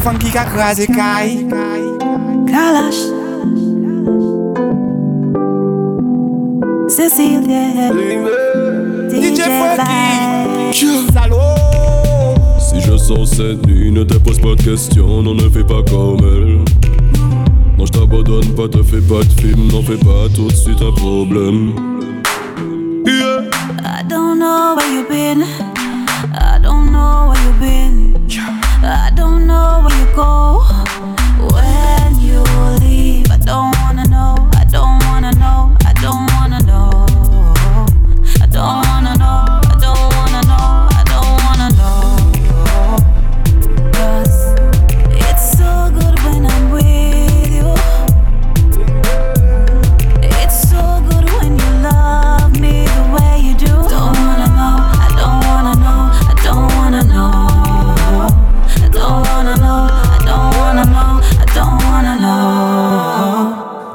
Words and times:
Funky 0.00 0.32
ka 0.32 0.48
krasi 0.48 0.88
kay 0.88 1.44
Kalash. 2.48 3.04
Cecilia. 6.88 7.92
DJ 9.12 9.40
Fly 9.44 10.72
Si 12.58 12.80
je 12.80 12.96
sens 12.96 13.30
cette 13.36 13.66
nuit, 13.66 13.92
ne 13.92 14.02
te 14.04 14.14
pose 14.14 14.40
pas 14.40 14.54
de 14.54 14.62
questions, 14.62 15.22
non 15.22 15.34
ne 15.34 15.48
fais 15.50 15.64
pas 15.64 15.82
comme 15.82 16.18
elle. 16.24 16.64
Non 17.76 17.84
je 17.84 17.92
t'abandonne 17.92 18.54
pas, 18.54 18.68
te 18.68 18.82
fais 18.82 19.02
pas 19.02 19.22
de 19.22 19.40
film, 19.40 19.68
n'en 19.70 19.82
fais 19.82 19.98
pas 19.98 20.28
tout 20.34 20.48
de 20.48 20.56
suite 20.56 20.80
un 20.80 20.92
problème. 20.92 21.74
Yeah. 23.04 23.50
I 23.84 24.02
don't 24.08 24.38
know 24.38 24.76
where 24.76 24.90
you've 24.94 25.08
been, 25.08 25.44
I 26.34 26.58
don't 26.62 26.90
know 26.90 27.28
where 27.28 27.42
you've 27.44 27.60
been, 27.60 28.14
I 28.82 29.12
don't 29.14 29.46
know 29.46 29.82
where 29.84 29.98
you 29.98 30.14
go. 30.14 30.64
When 31.52 32.20
you 32.20 32.42
leave, 32.80 33.30
I 33.30 33.36
don't 33.36 33.89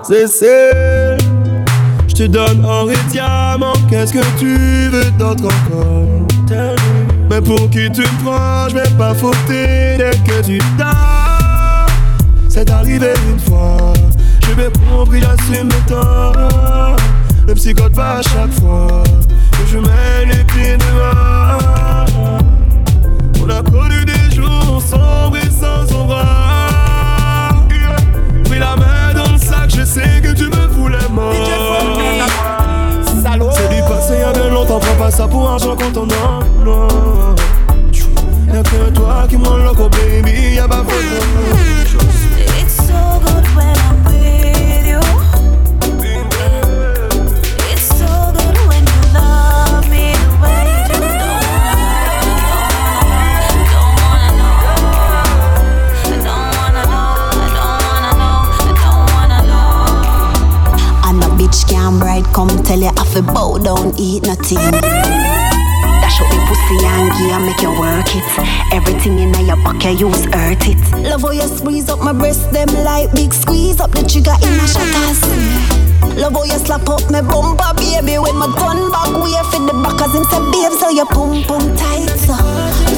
Cécile, 0.08 1.18
je 2.08 2.14
te 2.14 2.28
donne 2.28 2.64
et 2.92 3.12
diamant, 3.12 3.74
qu'est-ce 3.90 4.14
que 4.14 4.24
tu 4.38 4.90
veux 4.90 5.10
d'autre 5.18 5.46
encore? 5.46 6.28
Mais 7.28 7.42
pour 7.42 7.68
qui 7.72 7.90
tu 7.92 8.02
me 8.02 8.24
prends, 8.24 8.70
je 8.70 8.76
vais 8.76 8.98
pas 9.00 9.16
fauter 9.16 9.98
dès 9.98 10.12
que 10.24 10.46
tu 10.46 10.60
dors. 10.78 11.88
C'est 12.50 12.70
arrivé 12.70 13.14
une 13.32 13.40
fois, 13.40 13.94
je 14.48 14.52
vais 14.52 14.70
compris, 14.88 15.22
j'assume 15.22 15.70
torts. 15.88 16.96
Le 17.48 17.56
psychote 17.56 17.94
va 17.94 18.18
à 18.18 18.22
chaque 18.22 18.54
fois 18.62 19.04
que 19.54 19.72
je 19.72 19.80
mets 19.80 20.26
les 20.28 20.44
pieds 20.44 20.78
dehors. 20.78 22.40
On 23.44 23.50
a 23.50 23.64
connu 23.64 24.06
des 24.06 24.36
jours 24.36 24.84
sombres 24.88 25.38
et 25.38 25.50
sans. 25.50 25.84
Pris 28.46 28.60
la 28.60 28.76
je 29.70 29.84
sais 29.84 30.22
que 30.22 30.34
tu 30.34 30.46
me 30.46 30.68
voulais 30.68 31.08
mort. 31.12 31.34
C'est 33.52 33.70
du 33.70 33.82
passé 33.82 34.20
y'a 34.20 34.32
bien 34.32 34.50
longtemps, 34.50 34.80
prends 34.80 34.96
pas 34.96 35.12
ça 35.12 35.28
pour 35.28 35.50
argent 35.50 35.76
quand 35.76 35.98
on 35.98 36.08
a. 36.08 36.44
Non. 36.64 36.88
Y'a 38.54 38.64
que 38.64 38.90
toi 38.92 39.26
qui 39.28 39.38
m'en 39.38 39.58
loco, 39.58 39.90
baby, 39.90 40.56
y'a 40.56 40.68
pas 40.68 40.84
photo. 40.84 42.05
Bitch 61.92 62.02
can't 62.02 62.34
come 62.34 62.64
tell 62.64 62.80
you 62.80 62.86
have 62.86 63.14
to 63.14 63.22
bow 63.22 63.58
down, 63.58 63.94
eat 63.98 64.24
nothing. 64.26 64.58
Dash 66.02 66.22
up 66.22 66.30
the 66.30 66.38
pussy 66.48 66.78
and 66.86 67.12
gear, 67.18 67.40
make 67.40 67.62
you 67.62 67.72
work 67.80 68.10
it. 68.16 68.26
Everything 68.74 69.20
in 69.20 69.34
your 69.46 69.58
pocket, 69.58 70.00
you 70.00 70.10
hurt 70.10 70.68
it. 70.68 70.78
Love 71.04 71.22
how 71.22 71.32
you 71.32 71.48
squeeze 71.48 71.90
up 71.90 72.00
my 72.00 72.14
breast, 72.14 72.52
them 72.52 72.68
like 72.84 73.12
big 73.14 73.34
squeeze 73.34 73.80
up 73.80 73.92
the 73.92 74.04
trigger 74.04 74.36
in 74.42 74.54
a 74.60 74.68
shutters. 74.68 75.22
Love 76.18 76.34
how 76.34 76.44
you 76.44 76.60
slap 76.60 76.88
up 76.90 77.02
my 77.12 77.22
bumper, 77.22 77.74
baby, 77.78 78.18
when 78.18 78.36
my 78.38 78.48
gun 78.58 78.90
back 78.92 79.12
way 79.22 79.36
for 79.52 79.62
the 79.62 79.74
back, 79.84 80.02
as 80.02 80.14
him 80.14 80.24
say, 80.26 80.42
babe, 80.52 80.74
so 80.74 80.90
you 80.90 81.06
pum 81.06 81.44
pum 81.44 81.76
tight, 81.76 82.10
so. 82.18 82.36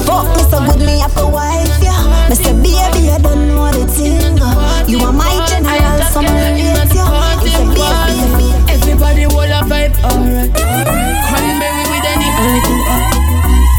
Fuck 0.06 0.28
me 0.36 0.42
so 0.48 0.58
good, 0.64 0.80
me 0.80 0.98
have 1.00 1.16
a 1.18 1.26
wife, 1.28 1.77
yeah. 2.36 2.52
Me 2.52 2.72
baby, 2.76 3.10
I 3.10 3.18
don't 3.22 3.48
know 3.48 3.70
the 3.72 3.86
thing. 3.88 4.36
You 4.88 4.98
are 5.04 5.12
my 5.12 5.32
general, 5.48 6.00
so 6.12 6.20
me 6.20 6.28
rate 6.28 6.92
you. 6.92 7.04
He 7.40 7.48
say, 7.48 7.64
baby, 7.64 8.12
baby. 8.36 8.48
Everybody 8.68 9.22
hold 9.22 9.48
a 9.48 9.64
vibe, 9.64 9.96
alright. 10.04 10.52
Cranberry 10.52 11.84
with 11.88 12.04
any 12.04 12.28
little 12.28 12.80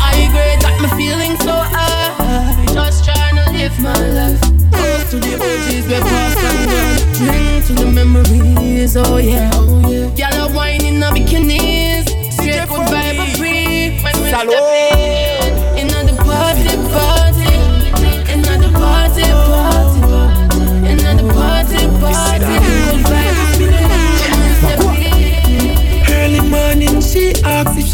I 0.01 0.29
grade 0.33 0.61
got 0.61 0.75
me 0.81 0.87
feeling 0.97 1.37
so 1.41 1.53
high. 1.53 2.65
Just 2.73 3.05
trying 3.05 3.35
to 3.37 3.45
live 3.51 3.77
my 3.79 3.93
life. 4.17 4.41
Close 4.71 5.09
to 5.11 5.19
the 5.19 5.33
OGs, 5.35 5.85
we 5.87 5.97
pass 6.01 6.37
and 6.49 6.71
run. 6.73 6.97
Drink 7.17 7.65
to 7.67 7.73
the 7.73 7.85
memories, 7.91 8.97
oh 8.97 9.17
yeah. 9.17 9.51
Girl, 9.51 10.47
I'm 10.47 10.53
whining 10.53 11.03
up 11.03 11.13
bikinis. 11.13 12.09
Straight 12.33 12.67
good 12.67 12.87
vibe, 12.89 13.19
a 13.19 13.37
free. 13.37 14.01
When 14.03 14.15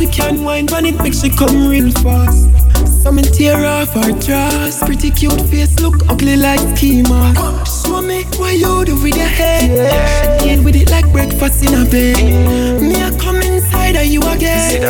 she 0.05 0.11
can 0.11 0.43
wine 0.43 0.71
on 0.73 0.85
it, 0.85 1.01
make 1.01 1.13
she 1.13 1.29
come 1.29 1.67
real 1.67 1.91
fast. 1.91 2.49
Some 3.03 3.17
tear 3.17 3.65
off 3.65 3.93
her 3.93 4.11
dress. 4.19 4.83
Pretty 4.83 5.11
cute 5.11 5.41
face, 5.49 5.79
look 5.79 5.95
ugly 6.09 6.37
like 6.37 6.59
schema. 6.75 7.33
Show 7.65 8.01
me 8.01 8.23
what 8.37 8.57
you 8.57 8.85
do 8.85 9.01
with 9.01 9.15
your 9.15 9.25
hair. 9.25 10.39
She 10.39 10.47
deal 10.47 10.63
with 10.63 10.75
it 10.75 10.89
like 10.89 11.11
breakfast 11.11 11.63
in 11.63 11.73
a 11.73 11.85
bed. 11.89 12.81
Me, 12.81 12.95
I 12.95 13.17
come 13.19 13.41
inside 13.41 13.95
of 13.95 14.05
you 14.05 14.21
again. 14.21 14.83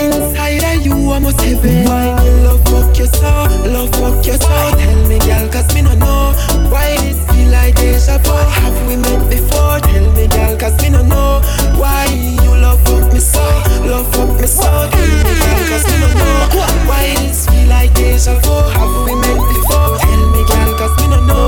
Inside 0.00 0.76
of 0.76 0.86
you, 0.86 1.12
I 1.12 1.18
must 1.18 1.40
heaven. 1.40 1.84
Why 1.84 2.22
love 2.42 2.64
you 2.98 3.06
so? 3.06 3.30
Love 3.70 3.90
fuck 3.92 4.26
you 4.26 4.32
so? 4.34 4.48
Tell 4.76 5.08
me, 5.08 5.18
girl, 5.20 5.48
cause 5.48 5.72
me 5.74 5.82
no 5.82 5.94
know. 5.94 6.34
Why 6.70 6.96
this 6.98 7.18
feel 7.30 7.50
like 7.50 7.76
deja 7.76 8.18
vu? 8.18 8.32
Have 8.32 8.88
we 8.88 8.96
met 8.96 9.30
before? 9.30 9.78
Tell 9.80 10.12
me, 10.14 10.26
girl, 10.26 10.56
cause 10.58 10.76
me 10.82 10.90
no 10.90 11.02
know. 11.02 11.40
Why 11.78 12.06
you 12.10 12.50
love 12.58 12.82
fuck 12.84 13.12
me 13.12 13.20
so? 13.20 13.40
Love 13.86 14.10
fuck 14.12 14.40
me 14.40 14.46
so? 14.46 14.62
Tell 14.62 14.90
me, 14.90 15.32
girl, 15.38 15.62
cause 15.70 15.86
me 15.86 15.96
no 16.00 16.08
know. 16.18 16.48
Why 16.90 17.14
this 17.22 17.46
feel 17.48 17.68
like 17.68 17.94
deja 17.94 18.34
vu? 18.40 18.54
Have 18.74 19.04
we 19.06 19.14
met 19.14 19.38
before? 19.46 19.98
Tell 20.02 20.22
me, 20.34 20.42
girl, 20.50 20.70
cause 20.78 20.96
me 21.00 21.06
no 21.08 21.18
know. 21.26 21.38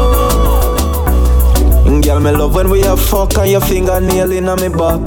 Mm, 1.86 2.04
girl, 2.04 2.20
me 2.20 2.30
love 2.30 2.54
when 2.54 2.70
we 2.70 2.80
have 2.82 3.00
fuck 3.00 3.36
and 3.38 3.50
your 3.50 3.60
fingernail 3.60 4.30
inna 4.30 4.56
me 4.56 4.68
back. 4.68 5.02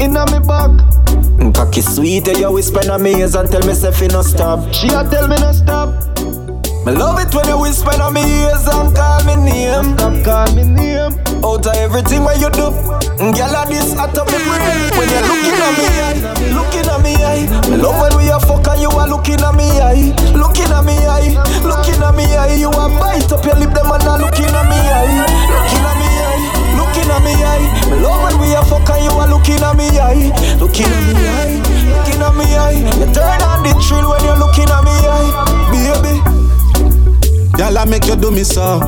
Inna 0.00 0.24
me 0.32 0.38
back. 0.46 1.01
Cocky 1.54 1.80
sweet, 1.82 2.26
yeah, 2.26 2.38
you 2.38 2.52
whisper 2.52 2.80
in 2.80 3.02
me 3.02 3.20
ears 3.20 3.34
and 3.34 3.50
tell 3.50 3.64
me 3.66 3.74
say 3.74 3.90
no 4.08 4.22
stop. 4.22 4.72
She 4.72 4.88
a 4.88 5.04
tell 5.08 5.28
me 5.28 5.36
no 5.36 5.52
stop. 5.52 5.90
Me 6.84 6.90
love 6.92 7.20
it 7.20 7.32
when 7.34 7.46
you 7.46 7.58
whisper 7.60 7.94
in 7.94 8.14
me 8.14 8.22
ears 8.42 8.66
and 8.66 8.94
call 8.96 9.22
me 9.24 9.36
name. 9.36 9.94
Stop 9.98 10.24
call 10.24 10.54
me 10.56 10.64
name. 10.64 11.12
Out 11.44 11.66
of 11.66 11.74
everything 11.76 12.22
what 12.24 12.38
you 12.40 12.50
do, 12.50 12.70
girl, 12.70 13.54
a 13.54 13.66
this 13.66 13.94
out 13.98 14.16
of 14.16 14.26
me 14.26 14.38
brain. 14.42 14.90
When 14.98 15.08
you 15.10 15.22
looking 15.26 15.58
at 15.58 15.72
me 15.78 15.86
eye, 15.98 16.18
looking 16.54 16.86
at 16.86 17.02
me 17.02 17.14
eye. 17.22 17.46
Me 17.70 17.76
love 17.76 17.98
when 18.00 18.14
we 18.18 18.30
a 18.30 18.38
fuck 18.40 18.66
and 18.68 18.80
you 18.82 18.90
are 18.90 19.08
looking 19.08 19.42
at 19.42 19.54
me 19.54 19.66
eye, 19.78 20.14
looking 20.34 20.70
at 20.70 20.82
me 20.86 20.94
eye, 21.06 21.34
looking 21.66 22.02
at 22.02 22.14
me 22.14 22.24
eye. 22.34 22.54
You 22.54 22.70
a 22.70 22.88
bite 22.98 23.30
up 23.30 23.44
your 23.44 23.56
lip, 23.58 23.74
them 23.74 23.90
and 23.90 24.02
a 24.02 24.16
looking 24.18 24.31
looking 29.42 29.64
at 29.64 29.76
me 29.76 29.98
eye, 29.98 30.56
looking 30.60 30.86
at 30.86 31.02
me 31.08 31.26
eye, 31.26 31.58
looking 31.98 32.22
at 32.22 32.34
me 32.36 32.44
eye. 32.54 32.78
You 32.98 33.12
turn 33.12 33.42
on 33.42 33.62
the 33.64 33.74
thrill 33.82 34.10
when 34.10 34.22
you're 34.24 34.38
looking 34.38 34.70
at 34.70 34.84
me 34.84 34.94
eye, 35.02 35.32
baby. 35.72 36.20
Girl, 37.56 37.78
I 37.78 37.84
make 37.84 38.06
you 38.06 38.14
do 38.16 38.30
me 38.30 38.44
so. 38.44 38.78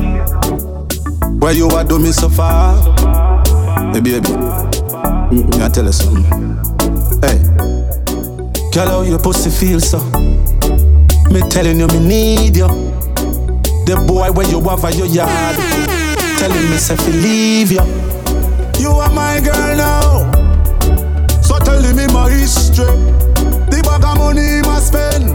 Where 1.39 1.51
you 1.53 1.67
are 1.69 1.83
do 1.83 1.99
me 1.99 2.11
so 2.11 2.29
far. 2.29 2.77
Hey, 3.93 3.99
baby. 3.99 4.29
Mm, 4.29 5.61
I 5.61 5.69
tell 5.69 5.85
you 5.85 5.91
something. 5.91 6.23
Hey. 7.21 7.37
Girl, 8.71 8.87
how 8.87 9.01
your 9.01 9.19
pussy 9.19 9.49
feel 9.49 9.79
so? 9.81 9.99
Me 11.31 11.41
telling 11.49 11.79
you, 11.79 11.87
me 11.87 11.99
need 11.99 12.55
you. 12.55 12.67
The 13.85 14.03
boy 14.07 14.31
where 14.31 14.47
you 14.49 14.61
have 14.61 14.85
at 14.85 14.95
your 14.95 15.07
yard. 15.07 15.55
Telling 16.39 16.69
me, 16.69 16.77
say, 16.77 16.95
leave 17.11 17.71
you. 17.73 17.83
You 18.79 18.91
are 18.91 19.11
my 19.11 19.41
girl 19.41 19.75
now. 19.77 20.34
Telling 21.65 21.95
me 21.95 22.05
my 22.13 22.29
history. 22.29 22.85
The 23.69 23.81
bag 23.83 24.03
of 24.05 24.17
money 24.17 24.61
him 24.61 24.65
a 24.69 24.79
spend. 24.79 25.25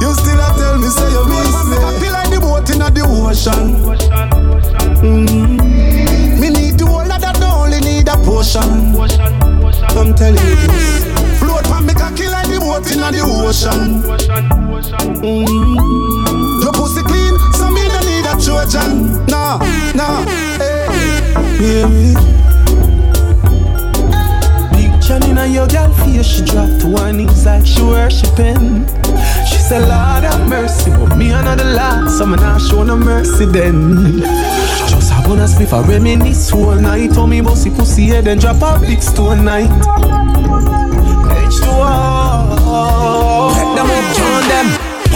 You 0.00 0.10
still 0.16 0.40
a 0.40 0.48
tell 0.56 0.76
me 0.78 0.88
say 0.88 1.08
you 1.12 1.24
miss 1.28 1.56
me. 1.68 1.76
I 1.78 1.92
feel 2.00 2.12
like 2.12 2.30
the 2.30 2.40
boat 2.40 2.68
inna 2.70 2.90
the 2.90 3.02
ocean. 3.04 3.76
Mm. 5.04 6.40
Me 6.40 6.48
need 6.50 6.78
the 6.78 6.86
whole 6.86 7.00
of 7.12 7.20
that, 7.20 7.42
only 7.42 7.80
need 7.80 8.08
a 8.08 8.16
potion. 8.24 8.96
I'm 9.96 10.14
telling 10.14 10.40
you. 10.40 10.56
Float 11.38 11.64
pon 11.64 11.86
me 11.86 11.94
cocky 11.94 12.26
like 12.28 12.48
the 12.48 12.58
boat 12.60 12.90
inna 12.90 13.12
the 13.12 13.20
ocean. 13.22 14.02
mm. 15.20 16.62
Your 16.62 16.72
pussy 16.72 17.02
clean, 17.02 17.34
so 17.52 17.70
me 17.70 17.86
no 17.88 18.00
need 18.08 18.26
a 18.26 18.34
Trojan. 18.40 19.26
Nah, 19.26 19.58
nah. 19.94 20.24
Hey. 20.58 20.88
Yeah. 21.60 22.43
She 26.34 26.42
dropped 26.44 26.80
to 26.80 26.88
her 26.96 27.12
knees 27.12 27.46
like 27.46 27.64
she 27.64 27.80
worshiping. 27.82 28.86
She 29.46 29.58
said, 29.58 29.82
Lord 29.82 30.24
have 30.24 30.48
mercy, 30.48 30.90
but 30.90 31.16
me 31.16 31.30
another 31.30 31.64
lot, 31.64 32.10
so 32.10 32.26
me 32.26 32.36
not 32.36 32.60
show 32.60 32.82
no 32.82 32.96
mercy 32.96 33.44
then. 33.44 34.20
Just 34.88 35.12
have 35.12 35.28
one 35.28 35.38
spliff, 35.38 35.72
I 35.72 35.86
reminisce 35.86 36.52
all 36.52 36.74
night. 36.74 37.12
Told 37.12 37.30
me 37.30 37.40
bossy 37.40 37.70
pussy 37.70 38.06
head 38.06 38.26
and 38.26 38.40
drop 38.40 38.62
a 38.62 38.80
big 38.80 39.00
stone 39.00 39.44
night. 39.44 39.70
H2O, 41.44 41.80
let 43.54 43.76
them 43.76 43.90
up, 43.90 44.23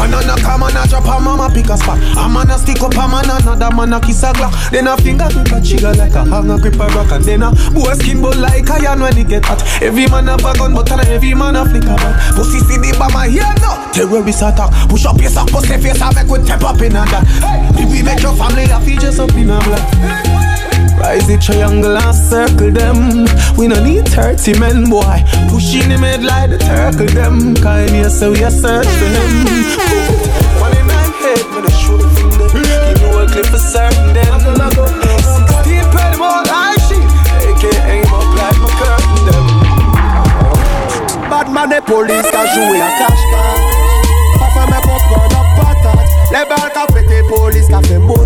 One 0.08 0.24
on 0.24 0.38
a 0.38 0.40
come 0.40 0.62
on 0.62 0.76
a 0.76 0.86
drop 0.88 1.04
a 1.04 1.20
mama 1.20 1.52
pick 1.52 1.68
a 1.68 1.76
spot. 1.76 1.98
A 2.16 2.28
man 2.28 2.48
a 2.48 2.56
stick 2.56 2.80
up 2.80 2.96
a 2.96 3.04
man 3.08 3.28
another 3.28 3.74
man 3.74 3.92
a 3.92 4.00
kiss 4.00 4.22
a 4.22 4.32
glock. 4.32 4.52
Then 4.70 4.86
a 4.86 4.96
finger 4.96 5.28
grip 5.28 5.52
a 5.52 5.60
trigger 5.60 5.92
like 5.94 6.14
a 6.14 6.24
hang 6.24 6.50
a 6.50 6.56
grip 6.58 6.80
a 6.80 6.86
rock 6.96 7.12
and 7.12 7.24
then 7.24 7.42
a 7.42 7.50
boy 7.76 7.92
skin 7.92 8.20
bull 8.22 8.32
like 8.36 8.70
iron 8.70 9.00
when 9.00 9.16
he 9.16 9.24
get 9.24 9.44
hot. 9.44 9.60
Every 9.82 10.06
man 10.08 10.28
have 10.28 10.40
a 10.40 10.52
gun 10.56 10.72
but 10.74 10.90
and 10.90 11.02
every 11.08 11.34
man 11.34 11.56
a 11.56 11.64
flick 11.64 11.84
a 11.84 11.96
bat. 12.00 12.16
Pussy 12.34 12.58
see 12.60 12.78
the 12.80 12.96
bomber 12.98 13.28
here 13.28 13.52
no. 13.60 13.76
Terrorist 13.92 14.42
attack. 14.42 14.72
Push 14.88 15.04
up 15.04 15.20
your 15.20 15.30
sock, 15.30 15.50
pussy 15.50 15.76
face 15.76 16.00
a 16.00 16.08
make 16.14 16.28
we 16.28 16.40
tap 16.44 16.64
up 16.64 16.80
in 16.80 16.96
a 16.96 17.04
that. 17.04 17.24
Hey, 17.44 17.82
if 17.82 17.90
we 17.92 18.02
make 18.02 18.22
your 18.22 18.34
family 18.34 18.64
a 18.64 18.80
up 19.20 19.34
in 19.36 19.50
a 19.50 19.58
black. 19.60 20.27
Rise 21.08 21.24
the 21.26 21.38
triangle 21.38 21.96
and 21.96 22.12
circle 22.12 22.68
them. 22.68 23.24
We 23.56 23.64
no 23.66 23.80
need 23.82 24.04
30 24.12 24.60
men, 24.60 24.90
boy. 24.92 25.24
Pushing 25.48 25.88
him 25.88 26.04
head 26.04 26.20
like 26.22 26.52
the 26.52 26.58
turtle 26.60 27.08
them. 27.08 27.56
Kind 27.64 27.96
here, 27.96 28.10
so 28.10 28.28
we 28.30 28.44
a 28.44 28.50
search 28.50 28.84
for 28.84 29.08
him. 29.08 29.48
One 30.60 30.76
in 30.76 30.84
my 30.84 31.08
head, 31.24 31.40
when 31.48 31.64
I 31.64 31.72
shoot 31.72 32.04
from 32.12 32.28
them. 32.36 32.52
Give 32.52 33.00
me 33.00 33.08
a 33.08 33.24
clip 33.24 33.48
for 33.48 33.56
certain 33.56 34.12
them. 34.12 34.36
16 34.36 35.80
penny 35.96 36.20
more 36.20 36.44
like 36.44 36.76
she. 36.84 37.00
AK 37.00 37.64
aim 37.88 38.04
up 38.12 38.28
like 38.36 38.60
my 38.60 38.68
curtain 38.76 39.24
them. 39.32 39.48
Bad 41.32 41.48
man, 41.48 41.72
the 41.72 41.80
police 41.88 42.28
ka 42.28 42.44
jouer 42.52 42.84
à 42.84 42.92
cache-cache. 43.00 43.64
Parfois, 44.36 44.66
mes 44.68 44.82
comprends 44.84 45.24
nos 45.32 45.48
patates. 45.56 46.12
Les 46.36 46.44
balles 46.44 46.68
qu'a 46.76 46.84
pété, 46.92 47.24
police 47.32 47.68
qu'a 47.72 47.80
fait 47.80 47.96
moonwalk. 47.96 48.17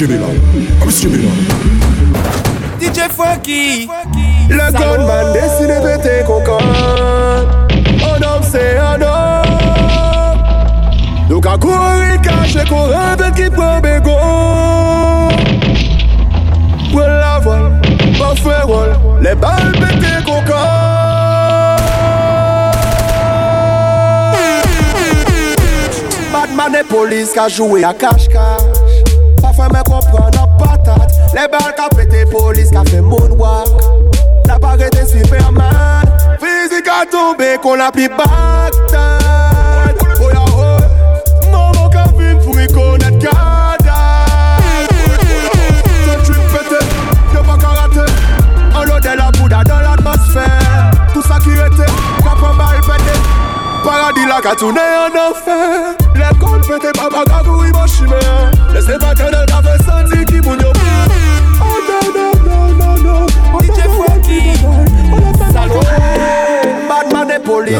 Ah, 0.00 0.04
mais 0.06 0.06
c'est 0.06 0.14
JB 0.14 0.20
là. 0.20 0.26
Ah, 0.80 0.84
mais 0.84 0.92
c'est 0.92 1.08
JB 1.08 1.14
là. 1.24 1.30
DJ 2.80 2.98
Frankie. 3.10 3.88
Le 4.48 4.72
gunman 4.72 5.32
décide 5.32 5.74
de 5.74 5.78
péter 5.96 6.24
coco. 6.24 6.58
Oh 8.02 8.16
non, 8.20 8.40
c'est 8.48 8.78
un 8.78 9.02
homme. 9.02 10.38
Donc 11.28 11.46
à 11.46 11.58
courir, 11.58 12.20
cacher, 12.22 12.64
courir, 12.68 13.00
avec 13.12 13.34
qui 13.34 13.50
prend 13.50 13.80
bégo. 13.80 14.16
Voilà 16.92 17.18
la 17.18 17.38
voile, 17.40 17.80
pas 18.18 18.34
faire. 18.36 18.66
Les 19.20 19.34
balles 19.34 19.72
pétées 19.72 20.22
coco. 20.24 20.54
Batman 26.32 26.76
et 26.80 26.84
police 26.84 27.32
qui 27.32 27.38
a 27.38 27.48
joué 27.48 27.82
à 27.82 27.92
cache-cache. 27.92 28.77
Parfois, 29.40 29.68
me 29.68 29.82
comprend 29.82 30.30
nos 30.30 30.46
patates. 30.64 31.14
Les 31.34 31.48
balles 31.48 31.74
qui 31.74 31.82
a 31.82 31.88
pété, 31.88 32.24
police 32.26 32.70
qui 32.70 32.76
a 32.76 32.84
fait 32.84 33.00
moonwalk. 33.00 33.68
La 34.46 34.58
baguette 34.58 34.94
est 34.96 35.06
Superman. 35.06 36.04
Physique 36.40 36.88
a 36.88 37.04
tombé, 37.06 37.56
qu'on 37.62 37.78
a 37.80 37.90
pris 37.90 38.08
Bagdad. 38.08 39.96
Oh 40.20 40.30
ya 40.30 40.44
oh, 40.56 41.50
maman 41.52 41.90
qui 41.90 41.96
a 41.96 42.04
vu 42.16 42.36
pour 42.38 42.60
y 42.60 42.66
connaître 42.68 43.18
Gaddafi. 43.18 43.98
Ce 46.06 46.24
truc 46.24 46.40
pété, 46.52 46.84
y'a 47.34 47.40
pas 47.40 47.58
karaté. 47.58 48.12
On 48.74 48.82
l'eau 48.84 49.00
de 49.00 49.16
la 49.16 49.30
pas 52.40 52.52
mal 52.52 52.80
pété. 52.80 53.18
Paradis 53.84 54.26
la 54.26 54.54
tourné 54.54 54.80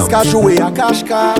et 0.08 0.14
police 0.14 0.22
qu'a 0.22 0.22
joué 0.24 0.60
à 0.60 0.70
cache-cache. 0.70 1.38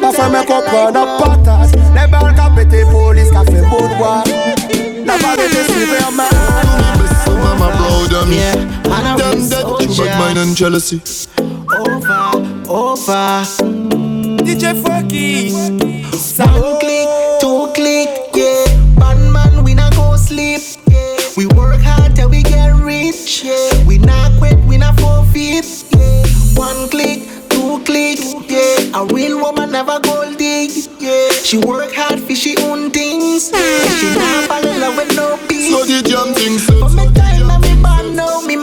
Parfois 0.00 0.28
me 0.28 0.40
comprend 0.46 0.92
nos 0.92 1.06
patates. 1.18 1.74
Les 1.94 2.10
balles 2.10 2.34
qu'a 2.34 2.50
pété, 2.54 2.84
police 2.90 3.30
qu'a 3.30 3.44
fait 3.44 3.62
moonwalk. 3.62 4.28
La 5.06 5.18
balle 5.18 5.40
était 5.46 5.64
Superman. 5.72 6.26
So 7.24 7.32
mama 7.32 7.68
proud 7.76 8.12
of 8.12 8.28
me. 8.28 8.36
Yeah, 8.36 8.56
man, 8.88 9.06
I 9.06 9.16
Them 9.16 9.32
real 9.32 9.48
dead 9.48 9.64
through 9.94 10.06
bad 10.06 10.18
mind 10.18 10.38
and 10.38 10.56
jealousy. 10.56 11.00
Over, 11.78 12.30
over. 12.68 13.44
DJ 14.44 14.74
Franky. 14.82 15.52
One 15.52 16.78
click, 16.80 16.91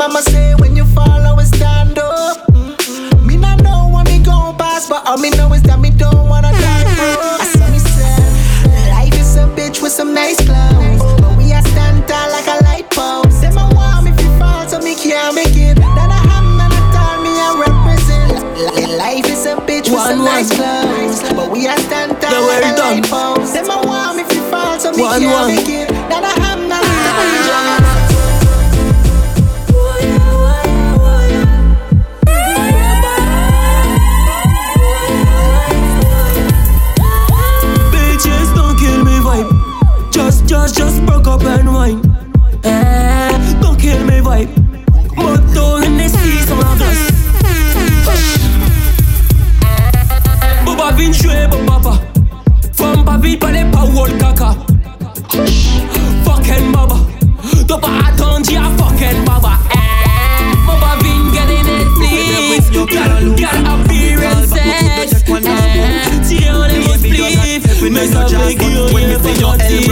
mama 0.10 0.22
say 0.24 0.56
when 0.56 0.76
you 0.76 0.86
fall, 0.86 1.06
I 1.10 1.30
always 1.30 1.50
stand 1.50 1.98
up. 2.00 2.38
Mm-mm. 2.48 3.26
Me 3.26 3.38
not 3.38 3.62
know 3.62 3.90
when 3.94 4.06
me 4.06 4.20
go 4.24 4.54
past, 4.58 4.90
but 4.90 5.06
all 5.08 5.18
me 5.18 5.30
know 5.32 5.54
is 5.54 5.62
that 5.64 5.80
me 5.80 5.90
don't 5.92 6.28
wanna 6.28 6.52
die, 6.52 6.84
bro. 6.98 7.38
I 7.38 7.46
saw 7.54 7.70
me 7.70 7.78
say, 7.80 8.90
life 8.90 9.14
is 9.14 9.36
a 9.38 9.46
bitch 9.54 9.82
with 9.82 9.92
some 9.92 10.14
nice 10.14 10.38
clothes, 10.42 11.02
but 11.22 11.38
we 11.38 11.54
are 11.54 11.62
stand 11.62 12.08
tall 12.08 12.30
like 12.32 12.48
a 12.48 12.58
light 12.66 12.90
post. 12.90 13.40
Say 13.42 13.52
my 13.54 13.70
warm 13.74 14.08
if 14.08 14.18
you 14.20 14.30
fall, 14.40 14.68
so 14.68 14.80
me 14.80 14.96
can't 14.96 15.36
make 15.36 15.54
it. 15.56 15.78
That 15.78 16.10
I 16.10 16.22
have 16.34 16.46
none 16.58 16.74
at 16.74 16.96
all, 16.98 17.22
me 17.22 17.30
I 17.38 17.50
represent. 17.70 18.98
Life 18.98 19.26
is 19.30 19.46
a 19.46 19.56
bitch 19.62 19.86
with 19.90 19.94
One, 19.94 20.10
some 20.10 20.20
one. 20.26 20.34
nice 20.34 20.50
clothes, 20.50 21.22
but 21.38 21.52
we 21.52 21.68
are 21.68 21.78
stand 21.86 22.18
tall 22.22 22.42
like 22.50 22.66
a 22.66 22.76
done. 22.76 23.02
light 23.02 23.06
post. 23.06 23.54
Say 23.54 23.62
my 23.62 23.78
warm 23.86 24.18
if 24.20 24.32
you 24.34 24.42
fall, 24.50 24.80
so 24.80 24.92
me 24.92 25.04
One, 25.04 25.22
can't 25.22 25.32
one. 25.32 25.56
make 25.56 25.70
it. 25.70 25.89
Please. 62.86 63.36
Got, 63.38 63.64
got 63.64 63.80
appearances. 63.82 64.54
Eh, 64.56 65.08
Tirez 66.28 66.52
en 66.52 66.68
les 66.68 66.80
mots 66.80 66.94
spliff. 66.94 67.82
Mais 67.92 68.08
ça 68.08 68.26
fait 68.28 68.56
qu'il 68.56 68.72
y 68.72 68.78
a 68.78 68.86
rien 68.86 69.20
pour 69.20 69.36
sortir. 69.36 69.90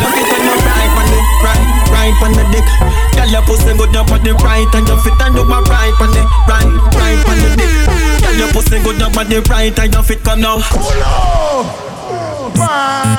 Love 0.00 0.14
it 0.14 0.26
when 0.30 0.44
you 0.44 0.54
ride 0.68 0.94
on 0.98 1.06
the 1.10 1.18
right, 1.42 1.66
right 1.90 2.16
on 2.22 2.32
the 2.32 2.44
dick. 2.52 2.66
Girl, 3.14 3.28
your 3.30 3.42
pussy 3.42 3.72
good 3.76 3.96
up 3.96 4.10
on 4.12 4.22
the 4.22 4.32
right 4.44 4.74
and 4.74 4.86
your 4.86 4.98
fit 4.98 5.12
and 5.20 5.34
you 5.34 5.42
a 5.42 5.62
right 5.62 6.00
on 6.00 6.10
the 6.10 6.22
right, 6.46 6.70
right 6.94 7.28
on 7.28 7.36
the 7.38 7.48
dick. 7.56 7.70
Girl, 8.22 8.36
your 8.36 8.48
pussy 8.52 8.78
good 8.82 9.02
up 9.02 9.16
on 9.16 9.28
the 9.28 9.40
right 9.50 9.78
and 9.78 9.92
your 9.92 10.02
fit 10.02 10.22
come 10.22 10.40
now. 10.40 10.58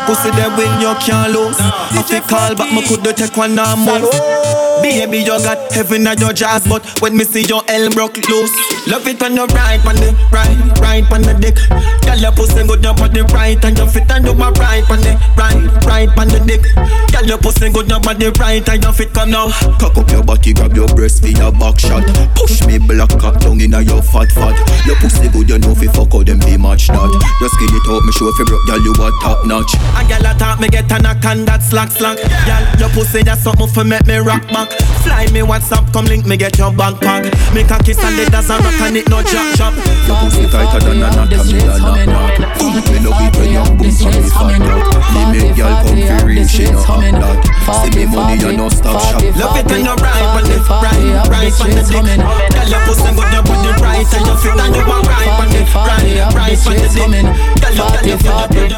Pussy 0.06 0.32
there 0.32 0.50
when 0.56 0.82
you 0.82 0.94
can't 1.00 1.32
lose. 1.32 1.58
If 1.92 2.12
you 2.12 2.22
call 2.22 2.56
back, 2.56 2.72
me 2.74 2.82
could 2.88 3.04
take 3.16 3.36
one 3.36 3.56
more 3.56 3.76
move. 3.78 4.69
Baby, 4.82 5.20
you 5.20 5.38
got 5.44 5.72
heaven 5.72 6.08
at 6.08 6.20
your 6.20 6.34
jaws, 6.34 6.68
but 6.68 6.86
when 7.02 7.16
me 7.18 7.24
see 7.24 7.44
your 7.44 7.62
L 7.68 7.90
broke 7.92 8.18
loose. 8.30 8.56
Love 8.88 9.06
it 9.08 9.20
when 9.22 9.36
you 9.36 9.46
ride 9.48 9.86
on 9.86 9.96
the 9.96 10.16
right, 10.32 10.56
right 10.80 11.06
on 11.12 11.22
the 11.22 11.34
dick. 11.36 11.60
Girl, 12.08 12.18
your 12.18 12.32
pussy 12.32 12.66
good 12.66 12.86
up 12.86 13.02
on 13.02 13.12
the 13.14 13.24
right, 13.36 13.60
and 13.64 13.78
you 13.78 13.86
fit 13.86 14.10
and 14.10 14.26
do 14.26 14.34
my 14.34 14.50
right 14.56 14.88
on 14.90 15.00
the 15.04 15.14
right, 15.36 15.60
right 15.86 16.10
on 16.18 16.28
the 16.32 16.40
dick. 16.48 16.64
Girl, 17.12 17.26
your 17.28 17.38
pussy 17.38 17.70
good 17.70 17.92
up 17.92 18.08
on 18.08 18.18
the 18.18 18.32
right, 18.40 18.64
and 18.68 18.84
you 18.84 18.92
fit 18.94 19.14
come 19.14 19.32
now. 19.32 19.52
Cock 19.78 19.98
up 19.98 20.10
your 20.10 20.24
body, 20.24 20.54
grab 20.54 20.74
your 20.74 20.88
breast 20.96 21.22
for 21.22 21.28
your 21.28 21.52
back 21.52 21.78
shot. 21.80 22.08
Push 22.40 22.66
me 22.66 22.80
black 22.80 23.12
cock 23.20 23.38
down 23.44 23.60
inna 23.60 23.82
your 23.84 24.02
fat 24.02 24.32
fat. 24.32 24.56
Your 24.88 24.96
pussy 25.04 25.28
good, 25.30 25.50
you 25.50 25.60
know 25.60 25.76
fi 25.76 25.92
fuck 25.92 26.16
out 26.16 26.26
them 26.26 26.40
be 26.40 26.58
match 26.58 26.88
that. 26.88 27.12
Just 27.44 27.54
skin 27.60 27.70
it 27.70 27.86
out, 27.92 28.02
me 28.02 28.12
show 28.16 28.32
fi 28.40 28.44
broke, 28.48 28.66
girl 28.66 28.80
you 28.80 28.96
a 28.96 29.12
top 29.22 29.46
notch. 29.46 29.76
A 30.00 30.02
girl 30.08 30.24
a 30.24 30.34
talk, 30.40 30.58
me 30.60 30.72
get 30.72 30.90
a 30.90 30.98
knock 31.04 31.24
and 31.26 31.46
that 31.46 31.62
slack 31.62 31.92
slack. 31.92 32.18
Girl, 32.48 32.64
your 32.80 32.90
pussy 32.96 33.22
that's 33.22 33.44
something 33.44 33.68
for 33.68 33.84
make 33.84 34.08
me 34.08 34.18
rock 34.18 34.48
back. 34.50 34.69
Fly 35.02 35.26
me 35.32 35.42
WhatsApp, 35.42 35.92
come 35.94 36.06
link 36.06 36.26
me 36.26 36.38
get 36.38 36.58
your 36.58 36.72
bank 36.72 37.02
card. 37.02 37.26
Make 37.54 37.72
a 37.72 37.80
kiss 37.80 37.98
and 38.04 38.20
it 38.20 38.32
does 38.32 38.50
a 38.50 38.58
rock 38.60 38.80
and 38.82 38.98
it 38.98 39.10
no 39.10 39.24
drop 39.24 39.56
drop. 39.56 39.74
Your 40.06 40.18
pussy 40.22 40.46
tighter 40.46 40.80
than 40.86 41.02
a 41.02 41.10
knot, 41.10 41.30
me 41.30 41.60
a 41.60 41.78
knock 41.80 42.06
knock. 42.06 42.40
Me 42.60 43.00
love 43.02 43.18
it 43.18 43.34
when 43.40 43.50
you 43.50 43.64
boom 43.80 43.90
and 43.90 44.22
me 44.22 44.30
fat 44.30 44.62
out. 44.62 44.86
Me 45.10 45.22
make 45.34 45.56
girl 45.58 45.74
come 45.82 46.02
fi 46.06 46.22
real, 46.26 46.46
she 46.46 46.70
no 46.70 46.82
hot 46.84 47.02
that. 47.02 47.42
See 47.82 47.92
me 47.98 48.06
money 48.06 48.38
you 48.38 48.54
no 48.58 48.70
stop 48.70 49.02
shop. 49.02 49.22
Love 49.40 49.58
it 49.58 49.66
when 49.72 49.86
you 49.86 49.96
ride 49.98 50.38
on 50.38 50.44
the 50.46 50.58
right, 50.70 51.26
right 51.30 51.50
on 51.50 51.70
the 51.74 51.82
dick. 51.82 52.04
Girl, 52.06 52.70
your 52.70 52.82
pussy 52.86 53.10
good, 53.16 53.30
you 53.34 53.42
put 53.48 53.60
the 53.66 53.72
right 53.82 54.06
and 54.06 54.26
you 54.28 54.36
fit 54.38 54.60
and 54.60 54.76
you 54.76 54.84
a 54.86 54.98
right 55.02 55.34
on 55.40 55.50
the 55.50 55.62
right, 55.66 56.30
right 56.36 56.62
on 56.68 56.76
the 56.76 56.88
dick. 56.94 57.26
Girl, 57.58 58.06
you 58.06 58.18
got 58.22 58.46
your 58.46 58.70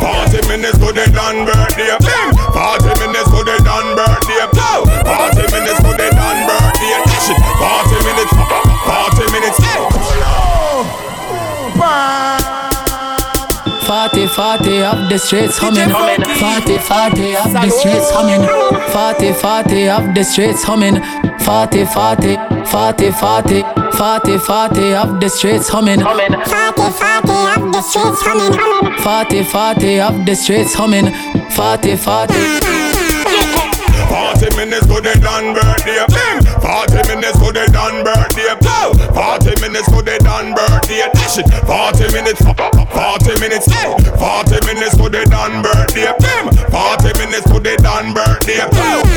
Forty 0.00 0.40
minutes 0.48 0.78
for 0.78 0.92
the 0.96 1.04
done 1.12 1.44
birthday. 1.44 1.92
Forty 2.54 2.88
minutes 3.00 3.09
40 14.34 14.82
of 14.82 15.08
the 15.08 15.18
streets 15.18 15.58
humming. 15.58 15.88
40 15.90 16.78
40 16.78 17.36
of 17.36 17.52
the 17.52 17.70
streets 17.70 18.10
humming. 18.10 18.42
40 18.92 19.32
40 19.32 19.88
of 19.88 20.14
the 20.14 20.24
streets 20.24 20.62
humming. 20.62 20.96
40 21.40 21.84
40 21.86 22.36
40 22.66 23.10
40 23.12 23.62
40 23.96 24.38
40 24.38 24.94
of 24.94 25.20
the 25.20 25.28
streets 25.28 25.68
humming. 25.68 26.00
40 26.00 26.10
40 26.46 27.32
of 27.56 27.72
the 27.72 27.82
streets 27.82 28.22
humming. 28.22 28.52
40 29.02 29.42
40 29.44 30.00
of 30.00 30.26
the 30.26 30.34
streets 30.34 30.74
humming. 30.74 31.06
40 31.50 31.96
40 31.96 32.34
40 34.08 34.56
minutes 34.56 34.86
to 34.86 35.00
the 35.00 35.18
done 35.22 35.54
birthday. 35.54 36.04
Forty 36.60 37.00
minutes 37.08 37.38
for 37.38 37.52
the 37.52 37.66
done 37.72 38.04
birthday. 38.04 38.52
Forty 39.12 39.52
minutes 39.60 39.88
for 39.88 40.02
the 40.02 40.16
done 40.20 40.54
birthday. 40.54 41.02
Dash 41.12 41.38
it. 41.38 41.48
Forty 41.66 42.06
minutes. 42.12 42.40
Forty 42.40 43.34
minutes. 43.40 43.66
Forty 44.16 44.58
minutes 44.68 44.94
for 44.96 45.08
the 45.08 45.24
done 45.28 45.62
birthday. 45.62 46.12
Forty 46.70 47.10
minutes 47.18 47.46
for 47.50 47.60
the 47.60 47.74
done 47.80 48.12
birthday. 48.14 48.60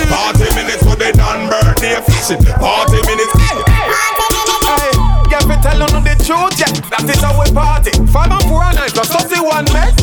Forty 0.10 0.48
minutes 0.56 0.84
for 0.84 0.96
the 0.96 1.12
done 1.14 1.50
birthday. 1.50 1.96
Flash 2.02 2.32
it. 2.32 2.42
Forty 2.58 3.00
minutes. 3.08 3.34
Hey, 3.38 4.92
yeah, 5.30 5.40
fi 5.46 5.56
tell 5.62 5.80
you 5.80 5.88
the 5.88 6.14
truth, 6.24 6.60
yeah. 6.60 6.72
That 6.90 7.10
is 7.10 7.22
how 7.22 7.34
we 7.38 7.50
party. 7.52 7.92
Five 8.10 8.32
and 8.32 8.44
four 8.46 8.64
and 8.64 8.76
nine 8.78 8.90
plus 8.94 9.10
thirty-one, 9.10 9.66
mate. 9.74 9.98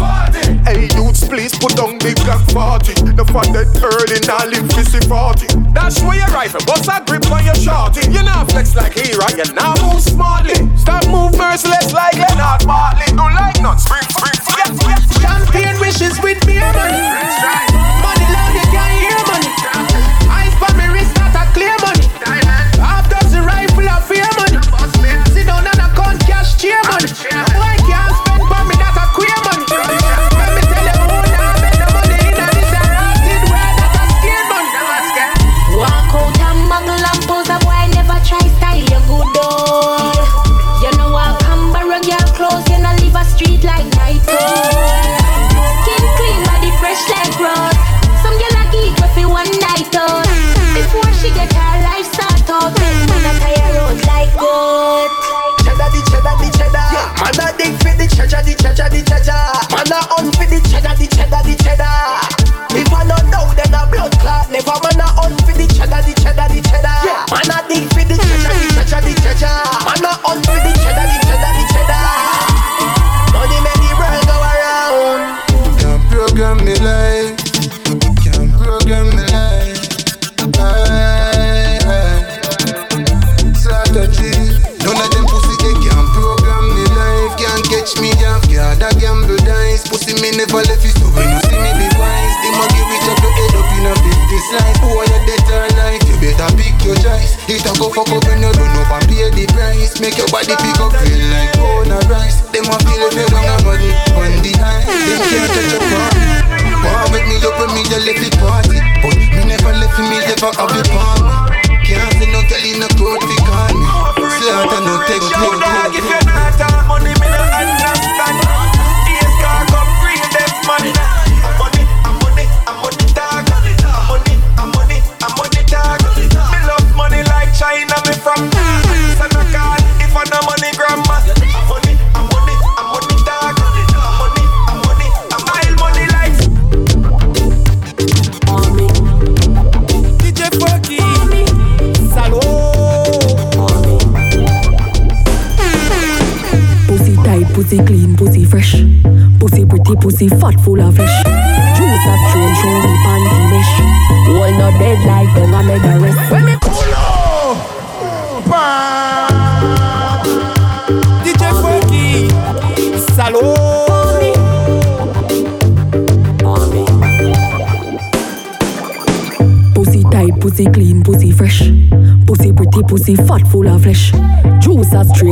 Please 1.30 1.54
put 1.56 1.76
down 1.76 1.96
the 2.02 2.10
Glock 2.26 2.42
40. 2.50 3.14
The 3.14 3.24
fun 3.30 3.54
that 3.54 3.70
early 3.78 4.18
now 4.26 4.42
live 4.50 4.66
fifty 4.74 4.98
forty. 5.06 5.46
Dash 5.70 6.02
where 6.02 6.18
your 6.18 6.26
rifle, 6.34 6.58
bust 6.66 6.90
a 6.90 6.98
grip 7.06 7.22
on 7.30 7.46
your 7.46 7.54
shorty. 7.54 8.02
You 8.10 8.26
now 8.26 8.44
flex 8.50 8.74
like 8.74 8.98
hero, 8.98 9.22
you 9.38 9.46
now 9.54 9.78
move 9.78 10.02
smartly. 10.02 10.58
Stop 10.74 11.06
move 11.06 11.38
merciless 11.38 11.94
like 11.94 12.18
Leonard 12.18 12.66
Bartley. 12.66 13.06
Do 13.14 13.22
like 13.30 13.62
nuts, 13.62 13.86
spring, 13.86 14.02
spring, 14.10 14.38
spring. 14.42 15.00
Champagne 15.22 15.78
wishes 15.78 16.18
with 16.18 16.42
beer 16.44 16.66
money. 16.74 17.89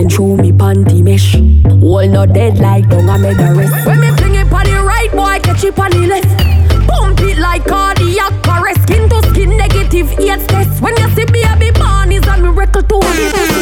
A 0.09 0.11
strain 0.11 0.37
through 0.37 0.37
me 0.43 0.53
panty 0.53 1.03
mesh. 1.03 1.35
All 1.83 2.09
not 2.09 2.33
dead 2.33 2.59
like 2.59 2.89
dung 2.89 3.09
I 3.09 3.19
made 3.19 3.37
the 3.37 3.55
rest. 3.55 3.87
When 3.87 4.01
me 4.01 4.11
fling 4.17 4.35
it 4.35 4.53
on 4.53 4.65
the 4.65 4.83
right, 4.83 5.11
boy 5.13 5.39
catch 5.43 5.65
it 5.65 5.79
on 5.79 5.91
the 5.91 6.07
left. 6.07 6.89
Pump 6.89 7.21
it 7.21 7.39
like 7.39 7.65
cardiac 7.65 8.33
arrest. 8.47 8.83
Skin 8.83 9.09
to 9.09 9.23
skin, 9.29 9.57
negative 9.57 10.11
AIDS 10.19 10.47
test. 10.47 10.81
When 10.81 10.97
you 10.97 11.09
see 11.11 11.25
baby 11.27 11.71
born 11.73 12.13
is 12.13 12.27
a 12.27 12.39
miracle 12.39 12.83
to 12.83 13.01
me. 13.01 13.58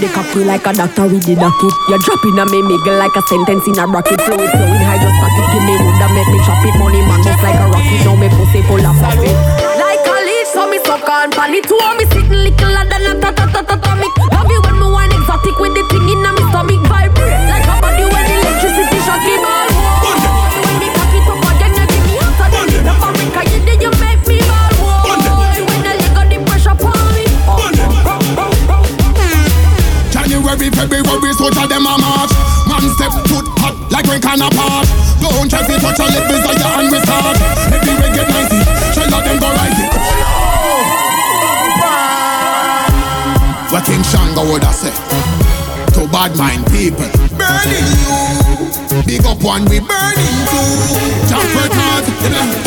The 0.00 0.08
cocky 0.14 0.44
like 0.44 0.66
a 0.66 0.72
doctor 0.72 1.06
with 1.10 1.26
the 1.26 1.34
docket. 1.34 1.74
You're 1.90 1.98
dropping 2.06 2.38
a 2.38 2.44
me 2.46 2.62
miggle 2.62 2.98
like 2.98 3.14
a 3.18 3.22
sentence 3.26 3.66
in 3.66 3.78
a 3.78 3.86
rocket. 3.86 4.20
Fluid 4.22 4.50
flowing 4.54 4.82
hydrostatic. 4.82 5.46
Give 5.50 5.64
me 5.66 5.74
wood 5.74 5.96
that 5.98 6.10
make 6.14 6.30
me 6.30 6.38
chop 6.46 6.62
it. 6.62 6.74
Money 6.78 7.02
man 7.02 7.20
just 7.22 7.42
like 7.42 7.58
a 7.58 7.66
rocket. 7.66 8.00
Now 8.06 8.14
me 8.14 8.28
pussy 8.30 8.62
full 8.62 8.78
of 8.78 8.94
profit. 8.98 9.34
Like 9.78 10.06
a 10.06 10.16
leech, 10.22 10.50
so 10.54 10.70
me 10.70 10.78
suck 10.86 11.06
on 11.08 11.30
pan 11.34 11.54
it. 11.54 11.66
Two 11.66 11.78
me 11.98 12.04
sitting 12.14 12.42
little 12.46 12.78
than 12.86 13.10
a 13.10 13.12
ta 13.18 13.47
can 34.28 34.44
apart. 34.44 34.84
Don't 35.24 35.48
try 35.48 35.64
to 35.64 35.74
touch 35.80 36.00
a 36.04 36.06
lip 36.12 36.28
desire 36.28 36.84
and 36.84 36.92
we 36.92 37.00
start. 37.00 37.36
Everywhere 37.72 38.12
get 38.12 38.28
nicey, 38.28 38.60
shell 38.92 39.14
out 39.16 39.24
them 39.24 39.40
go 39.40 39.48
rise 39.56 39.80
it. 39.80 39.92
What 43.72 43.84
King 43.88 44.04
Shango 44.04 44.44
would 44.52 44.64
have 44.64 44.76
said 44.76 44.96
to 45.96 46.04
bad 46.12 46.36
mind 46.36 46.68
people? 46.68 47.08
Burning 47.40 47.88
you. 47.88 49.08
Big 49.08 49.24
up 49.24 49.40
one, 49.40 49.64
we 49.72 49.80
burning 49.80 50.38
two. 50.52 50.68
Jump 51.24 51.48
record, 51.56 52.04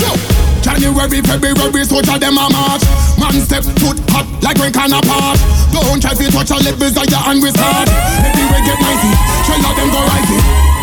yo. 0.02 0.18
January, 0.66 1.22
February, 1.22 1.86
so 1.86 2.02
tell 2.02 2.18
them 2.18 2.42
a 2.42 2.50
march. 2.50 2.86
Man 3.22 3.38
step 3.38 3.66
foot 3.82 4.02
hot 4.10 4.26
like 4.42 4.58
when 4.58 4.74
can 4.74 4.94
apart. 4.94 5.38
Don't 5.70 6.02
try 6.02 6.14
to 6.14 6.26
touch 6.26 6.50
a 6.50 6.58
lip 6.58 6.78
desire 6.82 7.22
and 7.30 7.38
we 7.42 7.54
start. 7.54 7.86
Everywhere 8.26 8.66
get 8.66 8.82
nicey, 8.82 9.14
shell 9.46 9.62
out 9.62 9.78
them 9.78 9.90
go 9.94 10.02
rise 10.10 10.81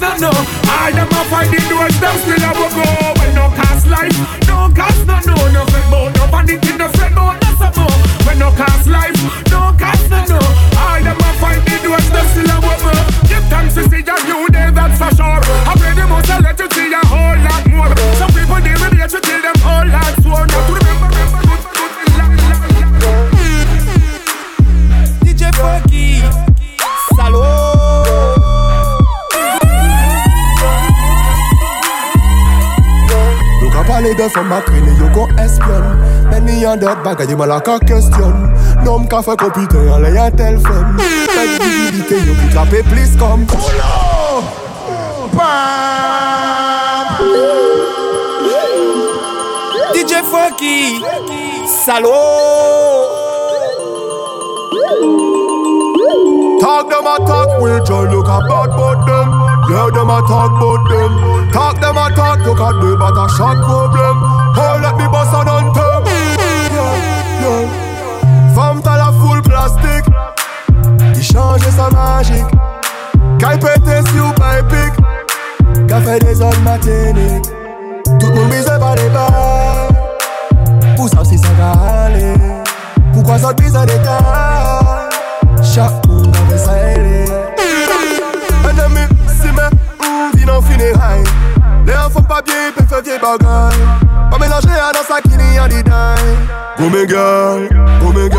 no 0.00 0.10
cast 0.10 0.20
no 0.20 0.30
no. 0.30 0.46
I 0.64 0.90
am 0.90 1.08
a 1.08 1.22
find 1.30 1.50
the 1.52 1.60
doors, 1.68 1.98
them 2.00 2.16
still 2.18 2.44
a 2.44 2.50
will 2.54 2.70
go. 2.74 2.86
When 3.18 3.34
you 3.34 3.46
cast 3.56 3.86
life, 3.86 4.16
no 4.48 4.70
cast 4.74 5.06
no 5.06 5.18
no 5.26 5.34
no 5.52 5.64
fret 5.66 5.90
bout 5.90 6.16
no 6.16 6.26
vanity 6.26 6.76
no 6.76 6.88
fret 6.88 7.14
bout 7.14 7.40
no 7.42 7.50
support. 7.58 7.94
When 8.26 8.38
you 8.38 8.50
cast 8.56 8.86
life, 8.86 9.43
You 34.14 34.20
de 34.22 34.28
femme 34.28 34.48
macrine, 34.48 34.96
you 34.96 35.08
go 35.12 35.26
espionne 35.42 35.98
Men 36.30 36.46
yon 36.60 36.78
dot 36.78 37.02
bagay, 37.02 37.34
la 37.34 37.60
ka 37.60 37.78
question. 37.80 38.32
Nom 38.84 39.08
ka 39.08 39.20
fe 39.22 39.34
kompite, 39.34 39.74
yon 39.74 40.36
tel 40.36 40.58
fem 40.62 40.98
Fek 41.34 41.48
visibilite, 41.58 42.26
yo 42.26 42.34
ki 42.38 42.48
trape 42.52 42.82
plis 42.92 43.16
kom 43.18 43.46
DJ 49.94 50.22
Funky, 50.22 51.02
salaud. 51.66 53.24
Talk 56.60 56.88
them 56.88 57.06
a 57.06 57.16
talk, 57.26 57.60
we 57.60 57.70
joy 57.84 58.08
look 58.10 58.28
a 58.28 58.38
bad 58.48 58.70
about 58.70 58.83
them 59.74 59.90
them 59.94 60.10
a 60.10 60.22
talk 60.22 60.54
about 60.54 60.88
them. 60.88 61.12
Talk 61.50 61.80
them 61.80 61.96
a 61.98 62.06
talk, 62.14 62.38
look 62.46 62.60
at 62.60 62.80
them 62.80 62.98
but 62.98 63.18
a 63.18 63.26
shot 63.34 63.58
problem. 63.66 64.16
Oh, 64.54 64.78
let 64.80 64.96
me 64.96 65.06
bust 65.10 65.34
an 65.34 65.48
anthem. 65.48 66.04
Yeah, 66.74 66.94
yeah 67.42 67.84
Femme 68.54 68.80
t'as 68.82 68.96
la 68.96 69.12
full 69.12 69.42
plastique 69.42 70.06
Il 71.16 71.22
change 71.22 71.60
sa 71.60 71.90
magique 71.90 72.44
Qu'elle 73.38 73.58
pète 73.58 74.06
si 74.08 74.20
ou 74.20 74.32
pas 74.32 74.60
épique 74.60 75.04
fait 76.04 76.18
des 76.20 76.40
hommes 76.40 76.62
matiniques 76.62 77.50
Tout 78.20 78.28
le 78.28 78.34
monde 78.34 78.50
bise 78.50 78.70
par 78.78 78.94
les 78.94 79.08
bars 79.08 79.88
Pour 80.96 81.08
ça 81.08 81.24
si 81.24 81.36
ça 81.38 81.48
va 81.58 82.04
aller 82.04 82.34
Pourquoi 83.12 83.38
ça 83.38 83.52
te 83.52 83.62
bise 83.62 83.74
à 83.74 83.84
l'état 83.84 84.93
ils 93.24 93.38
peuvent 93.38 93.48
faire 93.48 94.30
Pas 94.30 94.38
mélanger 94.38 94.68
à 94.68 94.92
dans 94.92 95.14
sa 95.14 95.20
kini 95.20 95.58
en 95.58 95.68
détail 95.68 96.18
Go 96.76 96.90
mes 96.90 97.06
gars, 97.06 97.54
go 98.00 98.12
mes 98.12 98.28
gars. 98.28 98.36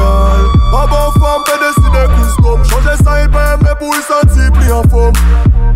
En 0.73 0.87
bon 0.87 1.19
forme, 1.19 1.43
peut 1.45 1.57
décider 1.57 2.05
custom. 2.15 2.63
Changer 2.65 3.01
ça, 3.01 3.21
il 3.21 3.29
peut 3.29 3.37
aimer 3.37 3.73
pour 3.79 3.95
y 3.95 4.01
sentir 4.01 4.51
plus 4.51 4.71
en 4.73 4.83
forme. 4.83 5.13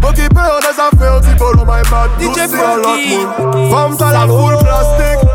Occupé 0.03 0.39
en 0.39 0.59
des 0.59 0.77
affaires, 0.77 1.21
tu 1.21 1.35
peux 1.37 1.57
my 1.59 1.81
bad 1.89 2.09
DJ 2.19 2.25
Tout 2.25 2.33
c'est 2.35 2.61
à 2.61 2.75
l'autre 2.75 2.89
Funky. 2.89 3.17
monde 3.17 3.71
Femme, 3.71 3.97
ça 3.97 4.11
la 4.11 4.27
full 4.27 4.57
plastique. 4.57 5.29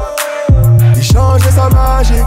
Il 0.96 1.02
change 1.02 1.40
sa 1.48 1.70
magique. 1.70 2.18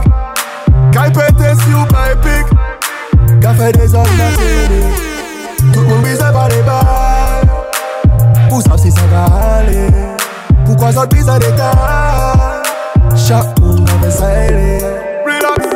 Qu'elle 0.91 1.11
pète 1.11 1.59
si 1.63 1.73
ou 1.75 1.85
pas 1.85 2.11
épique. 2.13 3.39
Qu'a 3.39 3.53
fait 3.53 3.71
des 3.73 3.93
hommes 3.93 4.03
matériels 4.17 4.93
Tout 5.73 5.81
le 5.81 5.87
monde 5.87 6.01
bise 6.01 6.17
par 6.17 6.49
les 6.49 6.63
balles. 6.63 7.47
Pour 8.49 8.63
ça 8.63 8.77
si 8.77 8.91
ça 8.91 9.01
va 9.11 9.57
aller 9.59 10.16
Pourquoi 10.67 10.91
ça 10.91 11.07
te 11.07 11.15
bise 11.15 11.29
à 11.29 11.39
l'état 11.39 11.71
Chaque 13.15 13.57
monde 13.61 13.89
avait 13.89 14.11
sa 14.11 14.29
aile 14.29 14.83
Relax 15.25 15.69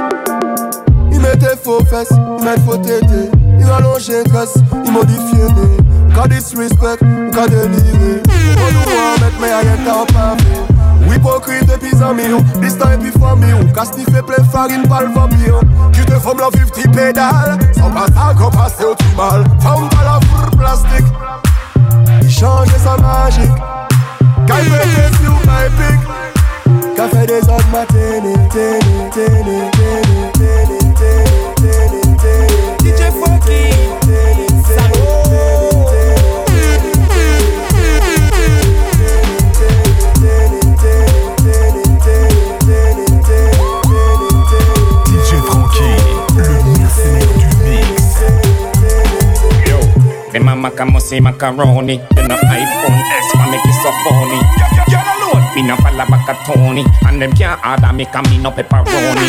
Il 1.14 1.20
mettait 1.22 1.56
faux 1.64 1.84
fesses, 1.86 2.12
il 2.12 2.44
met 2.44 2.60
faux 2.66 2.76
tétés. 2.76 3.32
Il 3.58 3.66
rallongeait 3.66 4.24
tresse, 4.26 4.56
il 4.86 4.92
modifiait 4.92 5.48
des 5.56 6.14
Qu'a 6.14 6.28
disrespect, 6.28 7.00
qu'a 7.32 7.48
déliré 7.48 8.22
On 8.28 8.74
nous 8.74 8.82
voit 8.84 9.16
mettre 9.22 9.40
mes 9.40 9.48
rien 9.48 9.78
t'en 9.86 10.06
pas 10.14 10.36
fait 10.38 11.16
Hypocrite 11.16 11.72
et 11.74 11.78
puis 11.78 12.04
ami 12.04 12.34
ou 12.34 12.42
Distant 12.60 12.92
et 12.92 12.98
puis 12.98 13.12
famille 13.12 13.54
ou 13.54 13.74
Casse 13.74 13.96
ni 13.98 14.04
fait 14.04 14.22
plein 14.22 14.44
farine 14.44 14.88
par 14.90 15.02
le 15.02 15.14
vampire. 15.14 15.62
Tu 15.94 16.06
te 16.06 16.14
formes 16.14 16.40
la 16.40 16.50
vive 16.54 16.70
ti 16.72 16.86
pédale 16.90 17.58
Sans 17.78 17.90
pas 17.90 18.08
ça 18.08 18.34
qu'on 18.38 18.50
passe 18.50 18.76
au 18.82 18.94
tout 18.94 19.18
mal 19.18 19.46
Femme 19.62 19.88
pas 19.90 20.04
la 20.04 20.20
fourre 20.28 20.52
plastique 20.58 21.06
say 51.12 51.20
macaroni. 51.20 52.00
Then 52.16 52.32
the 52.32 52.36
iPhone 52.40 53.00
X, 53.20 53.36
ma 53.36 53.52
make 53.52 53.68
it 53.68 53.76
so 53.84 53.92
phony. 54.04 54.40
Me 55.56 55.62
no 55.64 55.76
follow 55.84 56.06
back 56.08 56.30
a 56.30 56.34
Tony, 56.48 56.86
and 57.06 57.22
them 57.22 57.34
can't 57.34 57.60
order 57.66 58.06
'cause 58.06 58.30
me 58.32 58.38
no 58.38 58.52
pepperoni. 58.52 59.28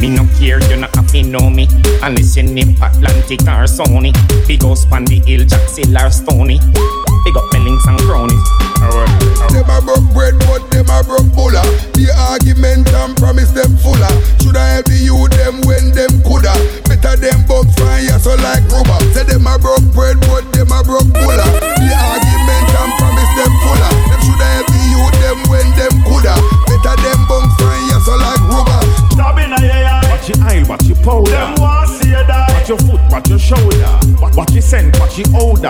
Me 0.00 0.08
no 0.08 0.24
care, 0.38 0.58
you 0.70 0.76
not 0.76 0.96
have 0.96 1.06
to 1.12 1.22
know 1.22 1.50
me 1.50 1.68
unless 2.02 2.36
you 2.36 2.44
name 2.44 2.74
Atlantic 2.80 3.42
or 3.42 3.68
Sony. 3.68 4.12
Big 4.48 4.62
house 4.62 4.86
on 4.90 5.04
the 5.04 5.20
hill, 5.26 5.44
Jack 5.44 5.68
or 6.02 6.10
Stony. 6.10 6.58
Big 7.24 7.36
up 7.36 7.48
my 7.52 7.58
links 7.58 7.86
and 7.88 7.98
cronies. 8.04 8.44
Them 9.48 9.64
a 9.70 9.80
broke 9.80 10.04
bread, 10.12 10.36
but 10.44 10.68
them 10.68 10.92
a 10.92 11.00
broke 11.00 11.24
bulla. 11.32 11.64
The 11.96 12.12
argument 12.12 12.92
and 12.92 13.16
promise 13.16 13.48
them 13.56 13.80
fuller. 13.80 14.12
Shoulda 14.44 14.60
help 14.60 14.84
the 14.92 14.98
youth 15.00 15.32
them 15.32 15.64
when 15.64 15.96
them 15.96 16.20
coulda. 16.20 16.52
Better 16.84 17.16
them 17.16 17.40
bug 17.48 17.64
fire 17.80 18.18
so 18.20 18.36
like 18.44 18.60
rubber. 18.68 19.00
Say 19.16 19.24
them 19.24 19.48
a 19.48 19.56
broke 19.56 19.88
bread, 19.96 20.20
but 20.28 20.44
them 20.52 20.68
a 20.68 20.84
broke 20.84 21.08
bulla. 21.16 21.48
The 21.80 21.88
argument 21.96 22.68
and 22.76 22.92
promise 23.00 23.32
them 23.40 23.52
fuller. 23.64 23.92
Them 24.12 24.20
shoulda 24.20 24.48
help 24.60 24.68
the 24.68 24.82
youth 24.92 25.16
them 25.24 25.38
when 25.48 25.68
them 25.80 25.94
coulda. 26.04 26.36
Better 26.68 26.96
them 27.00 27.20
bug 27.24 27.48
fire 27.56 28.00
so 28.04 28.20
like 28.20 28.42
rubber. 28.52 28.80
Stab 29.16 29.40
in 29.40 29.48
a 29.48 29.58
yeah, 29.64 30.04
Watch 30.12 30.28
your 30.28 30.44
aisle, 30.44 30.68
watch 30.68 30.84
your 30.84 31.00
powder. 31.00 31.56
Watch 32.64 32.80
your 32.80 32.96
foot, 32.96 33.12
watch 33.12 33.28
your 33.28 33.38
shoulder. 33.38 34.00
Watch, 34.22 34.36
watch 34.36 34.52
your 34.52 34.62
scent, 34.62 34.98
watch 34.98 35.18
your 35.18 35.28
odor. 35.36 35.68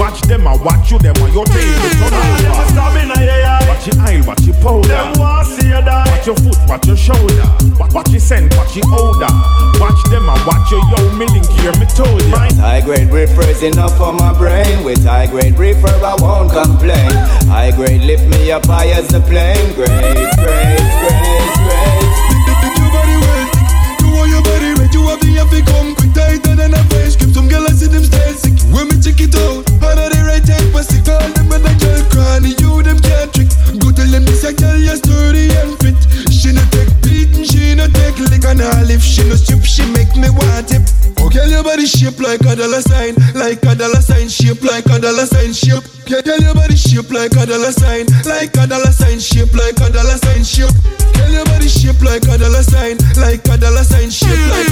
Watch 0.00 0.22
them, 0.22 0.48
I 0.48 0.56
watch 0.64 0.90
you, 0.90 0.98
them 0.98 1.12
on 1.20 1.34
your 1.34 1.44
table. 1.44 1.90
Turn 2.00 2.16
over. 2.16 2.64
stab 2.72 2.96
in 2.96 3.12
a 3.12 3.20
yeah, 3.20 3.68
Watch 3.68 3.86
your 3.86 4.00
aisle, 4.00 4.24
watch 4.24 4.40
your 4.48 4.56
powder. 4.64 4.88
Them 4.88 5.20
want 5.20 5.46
see 5.46 5.68
you 5.68 5.84
die. 5.84 6.08
Watch 6.08 6.26
your 6.26 6.36
foot, 6.36 6.56
watch 6.66 6.86
your 6.86 6.96
shoulder. 6.96 7.44
Watch, 7.78 7.92
watch 7.92 8.08
your 8.08 8.20
scent, 8.20 8.56
watch 8.56 8.74
your 8.74 8.88
odor. 8.88 9.28
Watch 9.76 10.00
them, 10.08 10.30
I 10.30 10.40
watch 10.48 10.72
your 10.72 10.80
yo, 10.88 11.12
me 11.12 11.26
link 11.28 11.44
here, 11.60 11.76
me 11.76 11.84
told 11.92 12.22
ya. 12.24 12.48
High 12.56 12.80
grade 12.80 13.10
reefer 13.10 13.44
is 13.44 13.62
enough 13.62 13.98
for 13.98 14.14
my 14.14 14.32
brain. 14.32 14.82
With 14.82 15.04
high 15.04 15.26
grade 15.26 15.58
reefer, 15.58 15.92
I 15.92 16.16
won't 16.24 16.50
complain. 16.50 17.12
High 17.52 17.72
grade 17.76 18.00
lift 18.00 18.24
me 18.32 18.50
up 18.50 18.64
high 18.64 18.88
as 18.96 19.08
the 19.08 19.20
plane. 19.28 19.74
Great, 19.74 19.92
great, 20.40 20.88
great, 21.04 21.52
great. 21.68 22.29
Body 25.16 25.34
have 25.34 25.50
to 25.50 25.62
come 25.66 25.94
quick 25.94 26.12
tighter 26.14 26.54
than 26.54 26.74
a 26.74 26.82
vice 26.90 27.16
grip. 27.16 27.34
Some 27.34 27.48
girl 27.48 27.64
I 27.66 27.72
see 27.74 27.90
them 27.90 28.04
style 28.04 28.34
sick. 28.34 28.54
When 28.70 28.86
me 28.88 28.96
check 29.02 29.18
it 29.18 29.34
out, 29.34 29.66
under 29.82 30.06
the 30.06 30.20
right 30.26 30.44
hand 30.44 30.70
for 30.70 30.82
sick. 30.86 31.06
All 31.10 31.18
them 31.34 31.48
when 31.50 31.62
the 31.62 31.74
girl 31.82 32.02
cranny, 32.12 32.54
you 32.62 32.82
them 32.82 32.98
can't 33.02 33.30
trick. 33.34 33.50
Go 33.82 33.90
tell 33.90 34.06
them 34.06 34.24
this 34.24 34.44
a 34.44 34.52
girl 34.54 34.78
you 34.78 34.94
sturdy 34.94 35.50
and 35.50 35.74
fit. 35.82 35.98
She 36.30 36.54
no 36.54 36.62
take 36.70 36.92
beating, 37.02 37.44
she 37.44 37.74
no 37.74 37.86
take 37.90 38.18
lick 38.30 38.46
on 38.46 38.58
her 38.62 38.82
lip. 38.86 39.00
She 39.00 39.26
no 39.26 39.34
strip, 39.34 39.64
she 39.66 39.82
make 39.90 40.14
me 40.14 40.30
want 40.30 40.70
it. 40.70 40.84
Girl, 41.30 41.46
your 41.46 41.62
body 41.62 41.86
shape 41.86 42.18
like 42.18 42.42
a 42.42 42.56
dollar 42.58 42.82
sign, 42.82 43.14
like 43.38 43.62
a 43.62 43.74
dollar 43.78 44.02
sign, 44.02 44.28
shape 44.28 44.66
like 44.66 44.84
a 44.90 44.98
dollar 44.98 45.26
sign, 45.26 45.54
shape. 45.54 45.86
Girl, 46.10 46.26
your 46.42 46.54
body 46.58 46.74
shape 46.74 47.08
like 47.12 47.30
a 47.38 47.46
dollar 47.46 47.70
sign, 47.70 48.06
like 48.26 48.50
a 48.58 48.66
dollar 48.66 48.90
sign, 48.90 49.20
shape 49.20 49.54
like 49.54 49.78
a 49.78 49.94
dollar 49.94 50.18
sign, 50.18 50.42
shape. 50.42 50.74
Girl, 51.14 51.30
your 51.30 51.44
body 51.46 51.68
shape 51.68 52.02
like 52.02 52.26
a 52.26 52.34
dollar 52.34 52.66
sign, 52.66 52.98
like 53.22 53.46
a 53.46 53.54
dollar 53.56 53.86
sign, 53.86 54.10
shape 54.10 54.42
like 54.50 54.69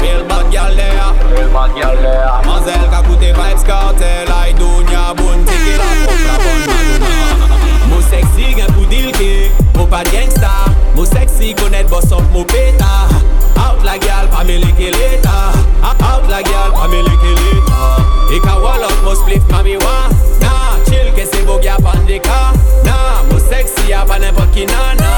Real 0.00 0.24
bad 0.28 0.46
girl 0.52 0.74
there 0.74 1.10
Real 1.32 1.50
bad 1.52 1.70
girl 1.76 1.96
there 2.02 2.28
Mazel 2.46 2.84
kakute 2.92 3.30
vibes 3.34 3.64
cartel 3.66 4.28
I 4.32 4.52
do 4.52 4.68
nya 4.90 5.14
bunti 5.16 5.56
killer 5.64 5.94
Fuck 6.06 6.22
la 6.28 6.36
bonne 6.44 6.66
madonna 6.72 7.90
Mo 7.90 8.00
sexy 8.10 8.54
gen 8.54 8.70
pou 8.74 8.86
dilke 8.86 9.50
Mo 9.76 9.86
pa 9.86 10.02
gangsta. 10.12 10.52
Mo 10.94 11.04
sexy 11.04 11.54
konet 11.54 11.88
boss 11.90 12.12
up 12.12 12.24
mo 12.32 12.44
peta 12.44 13.08
Out 13.56 13.84
la 13.84 13.98
gal 13.98 14.28
pa 14.28 14.44
me 14.44 14.58
leke 14.58 14.90
leta 14.92 15.52
Out 15.82 16.28
la 16.28 16.42
gal 16.42 16.70
pa 16.72 16.86
me 16.88 17.02
leke 17.02 17.32
leta 17.42 18.08
Ik 18.30 18.44
a 18.44 18.60
wall 18.60 18.84
up 18.84 19.04
mo 19.04 19.14
spliff 19.14 19.42
mami 19.48 19.76
wa. 19.80 20.08
Nah, 20.40 20.76
chill 20.84 21.08
ke 21.16 21.24
se 21.24 21.40
bog 21.46 21.64
ya 21.64 21.78
pan 21.78 22.04
de 22.04 22.18
ka. 22.18 22.52
Nah, 22.84 23.24
mo 23.24 23.38
sexy 23.38 23.88
ya 23.88 24.04
pa 24.04 24.18
n'importe 24.18 24.52
qui 24.52 24.66
na 24.66 24.92
na. 25.00 25.10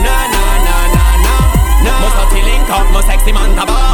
Na 0.00 0.16
na 0.32 0.44
na 0.64 0.76
na 0.96 1.04
na. 1.24 1.34
Na. 1.84 1.92
Mo 2.00 2.08
sorti 2.16 2.40
link 2.40 2.70
up, 2.70 2.88
mo 2.92 3.00
sexy 3.04 3.32
man 3.32 3.50
siroté 3.60 3.89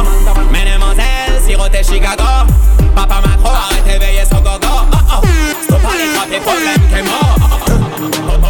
Chicago 1.87 2.45
Papa 2.93 3.21
Macron, 3.21 3.55
arrêtez 3.55 3.97
veiller 3.97 4.25
son 4.29 4.41
gogo 4.41 4.59
Oh 4.91 4.97
oh, 5.13 5.27
stop 5.63 5.81
pas 5.81 5.95
les 5.97 6.13
trois 6.13 6.27
tes 6.29 6.39
problèmes 6.39 6.81
qu'est 6.89 7.03
mort 7.03 7.37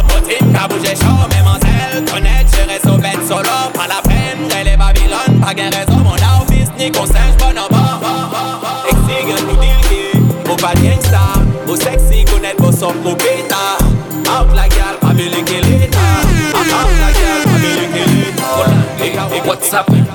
Potine 0.08 0.52
ka 0.52 0.66
bougé 0.66 0.96
chaud, 0.96 1.28
mesdemoiselles 1.30 2.04
Connaître, 2.12 2.50
gérer 2.52 2.80
son 2.82 2.98
bête 2.98 3.24
solo 3.28 3.48
Pas 3.74 3.86
la 3.86 4.02
peine, 4.02 4.64
les 4.64 4.76
Babylone 4.76 5.40
Pas 5.40 5.54
gain 5.54 5.70
raison, 5.70 5.98
mon 6.02 6.14
office, 6.14 6.68
ni 6.78 6.90
conseil, 6.90 7.30
j'bonne 7.38 7.58
en 7.60 7.68
bas 7.68 8.00
Sexy, 8.84 9.28
gen 9.28 9.46
pou 9.46 9.56
dilke 9.62 10.18
Mo 10.48 10.56
pa 10.56 10.74
gangsta 10.74 11.22
Mo 11.66 11.76
sexy, 11.76 12.24
konet 12.24 12.58
bo 12.58 12.72
sop 12.72 12.96
mo 13.04 13.14
beta 13.14 13.78
Out 14.34 14.50
la 14.56 14.66
gal, 14.68 14.98
pa 15.00 15.14
me 15.14 15.30
leke 15.30 15.62
leta 15.62 16.06
Out 16.58 16.90
la 16.98 17.12
gal, 17.14 17.42
pa 17.44 17.58
me 17.62 17.70
leke 17.82 18.04
leta 18.10 19.46
What's 19.46 19.72
up? 19.72 20.07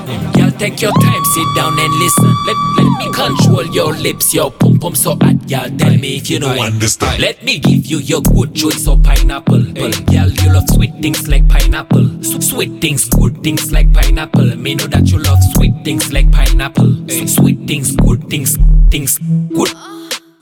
Girl, 0.64 0.70
take 0.70 0.80
your 0.80 0.92
time, 0.92 1.24
sit 1.24 1.46
down 1.54 1.78
and 1.78 1.92
listen. 1.94 2.34
Let 2.46 2.56
let 2.76 2.98
me 2.98 3.12
control 3.12 3.66
your 3.66 3.92
lips, 3.92 4.32
your 4.32 4.50
pum 4.50 4.78
pum 4.78 4.94
so 4.94 5.10
hot, 5.20 5.50
y'all. 5.50 5.68
Tell 5.76 5.94
me 5.98 6.16
if 6.16 6.30
you 6.30 6.38
know 6.38 6.48
understand. 6.48 7.20
Let 7.20 7.44
me 7.44 7.58
give 7.58 7.84
you 7.84 7.98
your 7.98 8.22
good 8.22 8.54
choice 8.54 8.86
of 8.88 9.02
pineapple. 9.02 9.62
Hey. 9.74 9.90
Girl, 9.90 10.30
you 10.30 10.52
love 10.54 10.64
sweet 10.70 10.94
things 11.02 11.28
like 11.28 11.46
pineapple. 11.48 12.22
Sweet 12.22 12.80
things, 12.80 13.08
good 13.10 13.42
things 13.42 13.72
like 13.72 13.92
pineapple. 13.92 14.56
Me 14.56 14.74
know 14.74 14.86
that 14.86 15.10
you 15.10 15.18
love 15.18 15.38
sweet 15.54 15.74
things 15.84 16.12
like 16.12 16.32
pineapple. 16.32 16.96
Hey. 17.08 17.26
Sweet 17.26 17.66
things, 17.66 17.94
good 17.96 18.30
things, 18.30 18.56
things, 18.90 19.18
good. 19.54 19.70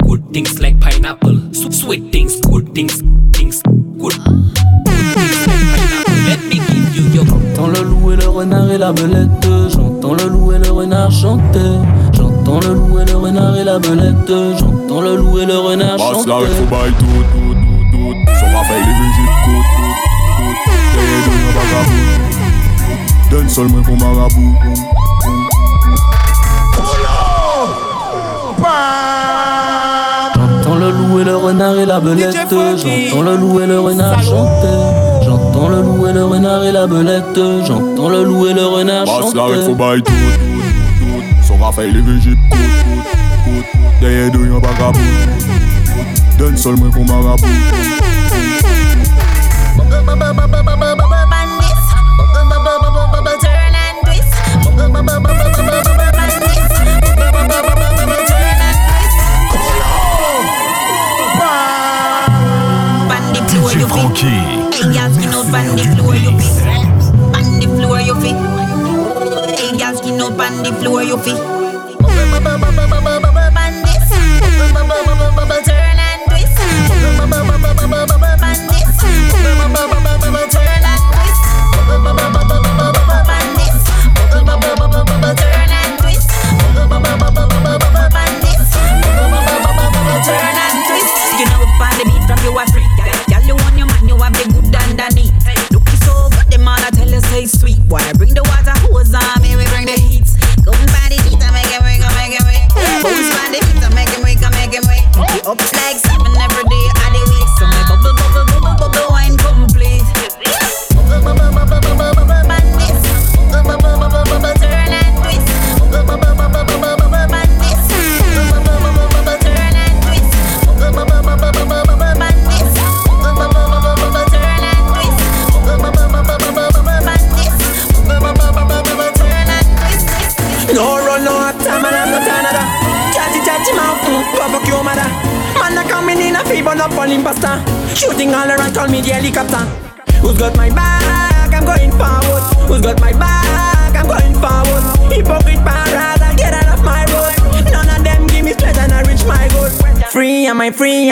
Good 0.06 0.32
things 0.32 0.60
like 0.60 0.78
pineapple. 0.78 1.52
Sweet 1.52 2.12
things, 2.12 2.40
good 2.42 2.72
things, 2.74 3.02
things, 3.32 3.60
good. 3.98 4.14
Good 4.22 5.02
things 5.18 5.46
like 5.48 5.66
pineapple. 5.74 6.14
Let 6.30 6.44
me 6.44 6.56
give 6.70 6.94
you 6.94 7.04
your. 7.10 7.26
J'entends 7.26 7.68
le 7.68 7.82
loup 7.82 8.12
et 8.12 8.16
le 8.16 8.28
renard 8.28 8.70
et 8.70 8.78
la 8.78 8.92
belette. 8.92 9.28
J'entends 10.02 10.14
le 10.14 10.30
loup 10.30 10.50
et 10.50 10.58
le 10.58 10.72
renard 10.72 11.12
chanter. 11.12 11.78
J'entends 12.12 12.58
le 12.58 12.74
loup 12.74 12.98
et 12.98 13.04
le 13.04 13.16
renard 13.16 13.56
et 13.56 13.62
la 13.62 13.78
belette. 13.78 14.32
J'entends 14.58 15.00
le 15.00 15.14
loup 15.14 15.38
et 15.38 15.46
le 15.46 15.56
renard 15.56 15.96
chanter. 15.96 16.28
Passe 16.28 16.42
la 16.42 16.56
faut 16.56 16.66
bail 16.66 16.92
tout, 16.98 17.06
tout, 17.06 17.54
tout, 17.54 17.84
tout. 17.92 18.14
Son 18.40 18.46
rappel 18.56 18.82
les 18.82 18.94
vagabond. 21.54 22.00
Donne 23.30 23.48
seulement 23.48 23.82
pour 23.82 23.96
marabout. 23.96 24.56
J'entends 30.34 30.74
le 30.74 30.90
loup 30.90 31.20
et 31.20 31.24
le 31.24 31.36
renard 31.36 31.76
et 31.76 31.86
la 31.86 32.00
belette. 32.00 32.36
J'entends 32.50 33.22
le 33.22 33.36
loup 33.36 33.60
et 33.60 33.66
le 33.68 33.78
renard 33.78 34.20
chanter. 34.20 35.01
J'entends 35.62 35.76
le 35.76 35.82
loup 35.82 36.06
et 36.08 36.12
le 36.12 36.24
renard 36.24 36.64
et 36.64 36.72
la 36.72 36.86
belette. 36.88 37.38
J'entends 37.64 38.08
le 38.08 38.24
loup 38.24 38.48
et 38.48 38.52
le 38.52 38.66
renard 38.66 39.04
Passe 39.04 39.32
la 39.32 39.42
chanter. 39.42 39.64
faut 39.64 39.74
bail 39.76 40.02
tout. 40.02 40.12
Son 41.46 41.56
tout, 41.56 41.62
tout, 41.62 42.26
tout. 42.50 43.78
Derrière 44.00 44.32
nous, 44.32 44.44
y'a 44.44 44.58
vagabond. 44.58 44.98
Donne 46.36 46.56
seulement 46.56 46.90
pour 46.90 47.04
marabout. 47.04 47.46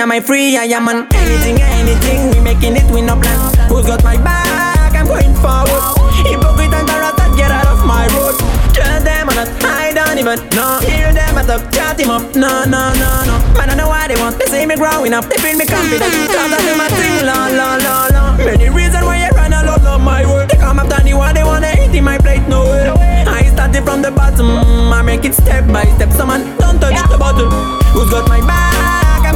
Am 0.00 0.10
I 0.10 0.20
free? 0.20 0.56
I 0.56 0.64
am 0.72 0.88
on 0.88 1.06
anything, 1.12 1.60
anything. 1.60 2.32
We 2.32 2.40
making 2.40 2.76
it, 2.76 2.88
we 2.90 3.02
no 3.02 3.20
plan. 3.20 3.36
Who's 3.68 3.84
got 3.84 4.02
my 4.02 4.16
back? 4.16 4.96
I'm 4.96 5.06
going 5.06 5.34
forward. 5.44 5.82
Hypocrite 6.24 6.72
and 6.72 6.88
parada, 6.88 7.28
get 7.36 7.52
out 7.52 7.68
of 7.68 7.84
my 7.84 8.08
road. 8.16 8.34
Tell 8.72 9.00
them 9.04 9.28
I'm 9.28 9.36
not, 9.36 9.48
I 9.62 9.92
don't 9.92 10.16
even 10.16 10.40
know. 10.56 10.80
Hear 10.88 11.12
them 11.12 11.36
I 11.36 11.44
talk, 11.44 11.70
chat 11.70 12.00
him 12.00 12.10
up. 12.10 12.24
No, 12.34 12.64
no, 12.64 12.92
no, 12.96 13.10
no. 13.28 13.36
Man, 13.60 13.68
I 13.68 13.74
know 13.76 13.88
what 13.88 14.08
they 14.08 14.16
want. 14.16 14.40
They 14.40 14.48
see 14.48 14.64
me 14.64 14.76
growing 14.76 15.12
up. 15.12 15.28
They 15.28 15.36
feel 15.36 15.56
me 15.56 15.66
confident. 15.68 16.08
Cause 16.32 16.48
I 16.48 16.58
do 16.64 16.72
my 16.80 16.88
thing, 16.96 17.20
la, 17.28 17.52
la, 17.52 17.68
la, 17.76 17.94
la. 18.08 18.36
Many 18.40 18.72
reasons 18.72 19.04
why 19.04 19.20
you 19.20 19.30
run 19.36 19.52
a 19.52 19.60
lot 19.68 19.84
of 19.84 20.00
my 20.00 20.24
work. 20.24 20.48
They 20.48 20.56
come 20.56 20.80
after 20.80 21.04
me 21.04 21.12
what 21.12 21.36
they 21.36 21.44
wanna 21.44 21.76
eat 21.76 21.92
in 21.92 22.04
my 22.04 22.16
plate, 22.16 22.48
no 22.48 22.64
way. 22.64 22.88
I 23.28 23.44
started 23.52 23.84
from 23.84 24.00
the 24.00 24.10
bottom. 24.10 24.48
I 24.92 25.02
make 25.02 25.24
it 25.28 25.34
step 25.34 25.68
by 25.68 25.84
step. 25.96 26.10
Someone 26.16 26.56
don't 26.56 26.80
touch 26.80 26.96
the 27.12 27.18
bottle. 27.20 27.50
Who's 27.92 28.08
got 28.08 28.28
my 28.28 28.40
back? 28.48 28.79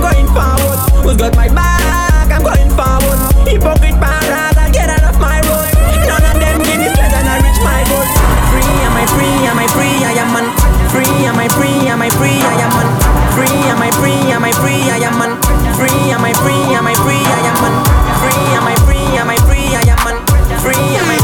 Going 0.04 0.28
forward. 0.36 0.78
Who's 1.00 1.16
got 1.16 1.32
my 1.32 1.48
back? 1.48 2.28
I'm 2.28 2.44
going 2.44 2.68
forward. 2.76 3.16
Hypocrite 3.48 3.96
parada, 3.96 4.68
get 4.68 4.92
out 4.92 5.00
of 5.08 5.16
my 5.16 5.40
road. 5.48 5.72
None 6.04 6.24
of 6.28 6.36
them 6.36 6.60
give 6.60 6.76
me 6.76 6.92
strength 6.92 7.16
and 7.16 7.24
I 7.24 7.40
reach 7.40 7.60
my 7.64 7.80
goal. 7.88 8.04
Free, 8.52 8.68
am 8.84 8.92
I 9.00 9.04
free? 9.16 9.48
Am 9.48 9.56
I 9.56 9.66
free? 9.72 10.04
I 10.04 10.12
am 10.20 10.28
man. 10.36 10.46
Free, 10.92 11.08
am 11.24 11.40
I 11.40 11.48
free? 11.56 11.88
Am 11.88 12.02
I 12.04 12.10
free? 12.20 12.36
I 12.36 12.52
am 12.60 12.72
man. 12.76 12.88
Free, 13.32 13.48
am 13.72 13.80
I 13.80 13.90
free? 13.96 14.20
Am 14.28 14.44
I 14.44 14.52
free? 14.60 14.84
I 14.92 15.00
am 15.08 15.16
man. 15.16 15.32
Free, 15.72 16.12
am 16.12 16.20
I 16.20 16.36
free? 16.36 16.62
Am 16.76 16.84
I 16.84 16.94
free? 17.00 17.24
I 17.24 17.40
am 17.48 17.56
man. 17.64 17.74
Free, 18.20 18.44
am 18.60 18.66
I 18.68 18.76
free? 18.84 19.08
Am 19.16 19.30
I 19.32 19.38
free? 19.48 19.72
I 19.72 19.88
am 19.88 20.00
man. 20.04 20.20
Free? 20.60 20.84
Am 21.00 21.08
I 21.08 21.23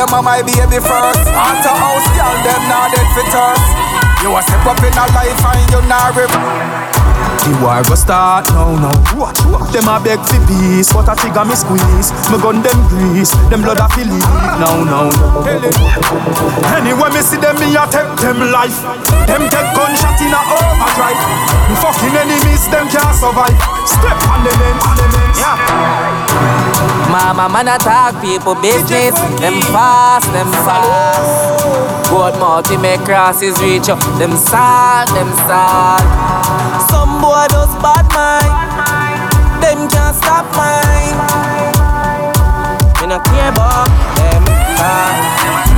them 0.00 0.16
are 0.16 0.24
my 0.24 0.40
baby 0.40 0.80
first. 0.80 1.28
After 1.28 1.76
house 1.76 2.08
girl 2.16 2.36
them 2.40 2.62
not 2.72 2.88
dead 2.88 3.04
for 3.12 3.26
thirst. 3.28 3.68
You 4.24 4.32
a 4.32 4.40
step 4.40 4.64
up 4.64 4.80
in 4.80 4.96
a 4.96 5.04
life 5.12 5.44
and 5.44 5.60
you 5.68 5.80
not 5.84 6.16
rip. 6.16 6.32
The 7.44 7.52
war 7.60 7.84
go 7.84 7.92
start 7.92 8.48
now, 8.48 8.72
now. 8.80 8.96
Them 9.68 9.92
a 9.92 10.00
beg 10.00 10.20
for 10.24 10.40
peace, 10.48 10.88
but 10.88 11.04
a 11.04 11.12
trigger 11.12 11.44
me 11.44 11.52
squeeze. 11.52 12.16
Me 12.32 12.40
gun 12.40 12.64
them 12.64 12.80
grease, 12.88 13.36
them 13.52 13.60
blood 13.60 13.76
a 13.76 13.92
feel 13.92 14.08
it. 14.08 14.24
Now, 14.56 14.80
now. 14.88 15.12
Anyway, 16.72 17.10
me 17.12 17.20
see 17.20 17.36
them, 17.36 17.60
me 17.60 17.76
a 17.76 17.84
take 17.92 18.08
them 18.24 18.40
life. 18.48 18.80
Them 19.28 19.44
take 19.52 19.68
gunshot 19.76 20.16
in 20.24 20.32
a 20.32 20.40
overdrive. 20.48 21.20
Me 21.68 21.76
fucking 21.76 22.16
enemies, 22.16 22.64
them 22.72 22.88
can't 22.88 23.12
survive. 23.12 23.52
Step 23.84 24.16
on 24.32 24.40
the 24.48 24.52
men, 24.56 24.76
on 24.80 24.96
the 24.96 25.06
men. 25.12 26.09
Yeah. 27.10 27.32
Mama 27.34 27.48
man 27.48 27.68
attack 27.68 28.22
people 28.22 28.54
business. 28.54 29.14
Them 29.40 29.60
fast, 29.72 30.30
them 30.32 30.50
fast. 30.62 32.10
Goat 32.10 32.38
multi 32.38 32.76
make 32.76 33.00
crosses 33.00 33.58
reach 33.60 33.88
up. 33.88 33.98
Them 34.18 34.36
sad, 34.36 35.08
them 35.08 35.30
sad. 35.48 36.02
Some 36.90 37.20
boy 37.20 37.46
does 37.50 37.74
bad 37.82 38.06
mind. 38.14 38.54
them 39.62 39.88
can't 39.88 40.16
stop 40.16 40.46
mine. 40.54 41.18
Me 43.00 43.06
no 43.06 43.18
care 43.20 43.50
about 43.50 43.90
them. 44.16 44.42
Where 44.78 45.69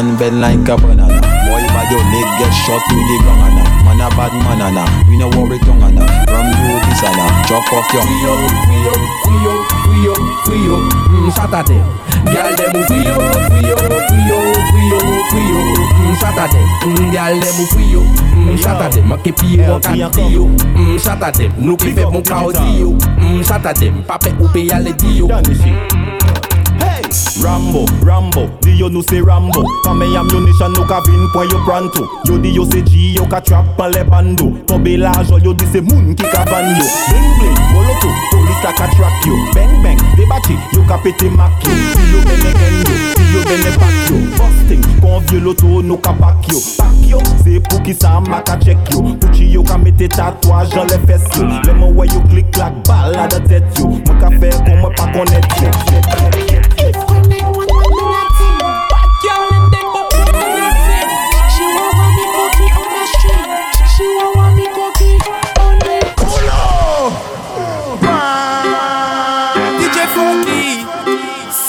long 0.00 0.10
and 0.10 0.18
bend 0.18 0.40
like 0.40 0.68
a 0.68 0.76
banana. 0.76 1.20
Boy, 1.44 1.64
by 1.72 1.84
your 1.90 2.02
leg 2.12 2.28
get 2.38 2.52
shot 2.52 2.82
with 2.88 3.06
the 3.08 3.16
gun 3.24 3.40
and 3.40 3.84
Man 3.84 4.00
a 4.00 4.08
bad 4.16 4.32
man 4.44 4.60
and 4.60 5.08
we 5.08 5.16
no 5.16 5.28
worry 5.28 5.58
tongue 5.60 5.82
and 5.82 5.98
From 6.28 6.46
you 6.46 6.76
this 6.84 7.02
and 7.02 7.46
chop 7.48 7.72
off 7.72 7.92
your 7.92 8.02
Free 8.04 8.24
up, 8.28 8.40
free 8.64 8.86
up, 8.86 9.02
free 9.24 9.46
up, 9.48 9.60
free 9.84 10.08
up, 10.08 10.20
free 10.44 10.68
up. 10.70 10.82
Mm, 11.10 11.34
shot 11.34 11.54
at 11.54 11.66
them. 11.66 11.84
Girl 12.24 12.54
them 12.56 12.70
move 12.72 12.86
free 12.86 13.06
up, 13.08 13.20
free 13.50 13.72
up, 13.72 13.80
free 13.80 14.30
up, 14.30 14.58
free 14.70 14.92
up, 14.94 15.08
free 15.30 15.50
up. 15.50 15.90
Mm, 15.96 16.16
shot 16.20 16.38
at. 16.38 16.50
Mm, 16.84 17.10
girl 17.10 17.40
them 17.40 17.54
move 17.56 17.68
free 17.70 17.96
up. 17.96 18.06
Mm, 18.36 18.58
shot 18.62 18.82
at 18.82 18.92
them. 18.92 19.08
Make 19.08 19.36
pied 19.36 19.66
mon 19.66 19.80
cantillo. 19.80 20.46
Mm, 20.76 20.98
shot 21.02 21.22
at 21.22 21.34
them. 21.34 21.52
Nou 21.58 21.76
ki 21.76 21.92
fait 21.92 22.04
mon 22.04 22.22
caudillo. 22.22 22.96
Mm, 23.18 23.42
shot 23.44 23.66
at 23.66 23.76
them. 23.76 24.04
Pape 24.06 24.32
ou 24.40 24.48
pe 24.48 24.60
yale 24.60 24.92
dio. 24.92 25.28
Hey! 25.28 26.19
Rambo, 27.42 27.84
Rambo, 28.04 28.48
di 28.60 28.76
yo 28.78 28.88
nou 28.88 29.02
se 29.02 29.20
Rambo. 29.20 29.64
Kame 29.84 30.06
amyonishan 30.16 30.72
nou 30.76 30.86
ka 30.86 31.00
vin 31.06 31.26
pwen 31.34 31.48
yo 31.50 31.58
pranto. 31.66 32.06
Yo 32.28 32.38
di 32.38 32.52
yo 32.54 32.64
se 32.70 32.82
G, 32.82 33.14
yo 33.16 33.26
ka 33.26 33.40
trap 33.40 33.76
pan 33.76 33.90
le 33.90 34.04
bando. 34.04 34.52
Tobe 34.66 34.96
la 34.96 35.12
jol, 35.28 35.42
yo 35.42 35.52
di 35.54 35.66
se 35.72 35.80
moun 35.80 36.14
ki 36.14 36.24
ka 36.30 36.44
van 36.50 36.68
yo 36.76 36.84
Bling 37.08 37.30
bling, 37.38 37.58
moloto, 37.72 38.10
polis 38.30 38.62
la 38.62 38.72
ka 38.72 38.86
track 38.94 39.26
yo. 39.26 39.34
Bang 39.54 39.82
bang, 39.82 39.98
debati, 40.16 40.58
yo 40.72 40.82
ka 40.86 40.98
pete 41.02 41.30
mak 41.30 41.50
yo. 41.64 41.70
Si 41.70 42.12
yo 42.12 42.20
bene 42.28 42.50
yo, 42.78 42.94
si 43.16 43.24
yo 43.34 43.42
bene 43.48 43.72
bak 43.78 43.96
yo. 44.10 44.20
Busting, 44.36 44.84
kon 45.00 45.20
vie 45.30 45.40
loto, 45.40 45.82
nou 45.82 45.98
ka 45.98 46.12
bak 46.12 46.46
yo. 46.52 46.62
Bak 46.78 46.94
yo, 47.08 47.18
se 47.42 47.58
pou 47.70 47.82
ki 47.82 47.94
sa 47.94 48.20
ma 48.20 48.42
ka 48.42 48.58
check 48.62 48.78
yo. 48.94 49.16
Pouchi 49.18 49.50
yo 49.54 49.64
ka 49.66 49.78
mete 49.78 50.08
tatwaj 50.14 50.78
an 50.78 50.86
le 50.92 51.00
fes 51.08 51.26
yo. 51.34 51.48
Le 51.66 51.74
mwen 51.74 51.96
wè 51.98 52.12
yo 52.14 52.22
klik 52.30 52.52
klak 52.54 52.78
bal 52.86 53.12
la 53.16 53.26
da 53.26 53.42
tet 53.48 53.66
yo. 53.78 53.90
Mwen 53.98 54.22
ka 54.22 54.30
fe 54.38 54.54
kon 54.62 54.78
mwen 54.84 54.96
pa 54.98 55.10
konet 55.16 55.52
yo. 55.62 56.49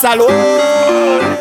salón. 0.02 1.41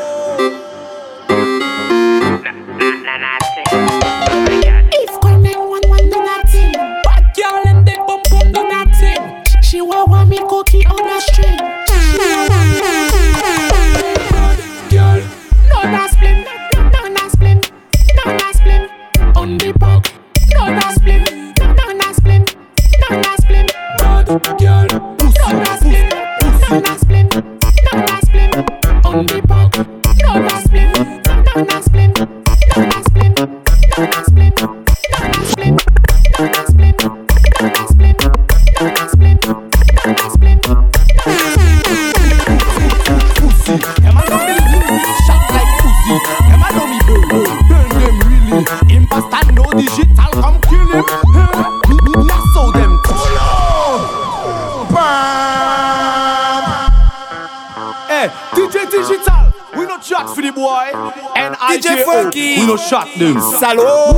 DJ 58.71 58.89
Digital, 58.89 59.53
we 59.77 59.85
no 59.85 59.99
chat 59.99 60.29
for 60.31 60.43
the 60.43 60.53
boy. 60.53 60.93
And 61.35 61.57
DJ 61.57 62.05
Funky, 62.05 62.61
we 62.61 62.67
no 62.67 62.77
shot 62.77 63.09
them. 63.19 63.41
Salo. 63.41 64.13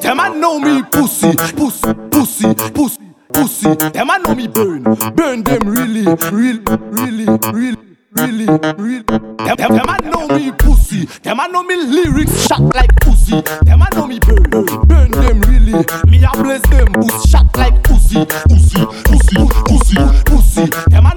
Them 0.00 0.20
a 0.20 0.30
know 0.30 0.60
me 0.60 0.82
pussy, 0.84 1.32
pussy, 1.56 1.92
pussy, 2.08 2.54
pussy, 2.54 3.00
pussy. 3.32 3.74
Them 3.74 4.10
a 4.10 4.18
know 4.20 4.34
me 4.36 4.46
burn, 4.46 4.84
burn 5.16 5.42
them 5.42 5.68
really, 5.68 6.04
really, 6.30 6.62
really, 6.66 7.26
really. 7.52 7.76
Really, 8.12 8.44
really. 8.76 9.04
Them, 9.04 9.56
them, 9.56 9.72
them 9.76 9.88
a 9.88 9.96
know 10.02 10.26
me 10.26 10.50
pussy. 10.50 11.04
Them 11.22 11.38
a 11.38 11.46
know 11.46 11.62
me 11.62 11.76
lyrics 11.76 12.44
shot 12.48 12.62
like 12.74 12.90
pussy. 13.00 13.40
Them 13.62 13.82
a 13.82 13.88
know 13.94 14.04
me 14.08 14.18
burn, 14.18 14.50
burn 14.50 15.10
them 15.12 15.40
really. 15.42 15.84
Me 16.08 16.24
a 16.24 16.30
bless 16.42 16.60
them 16.70 16.86
pussy 16.92 17.28
shot 17.28 17.56
like 17.56 17.80
pussy, 17.84 18.26
pussy, 18.48 18.84
pussy, 19.04 19.36
pussy, 19.64 19.96
pussy. 20.26 20.66
Them 20.90 21.06
I 21.06 21.14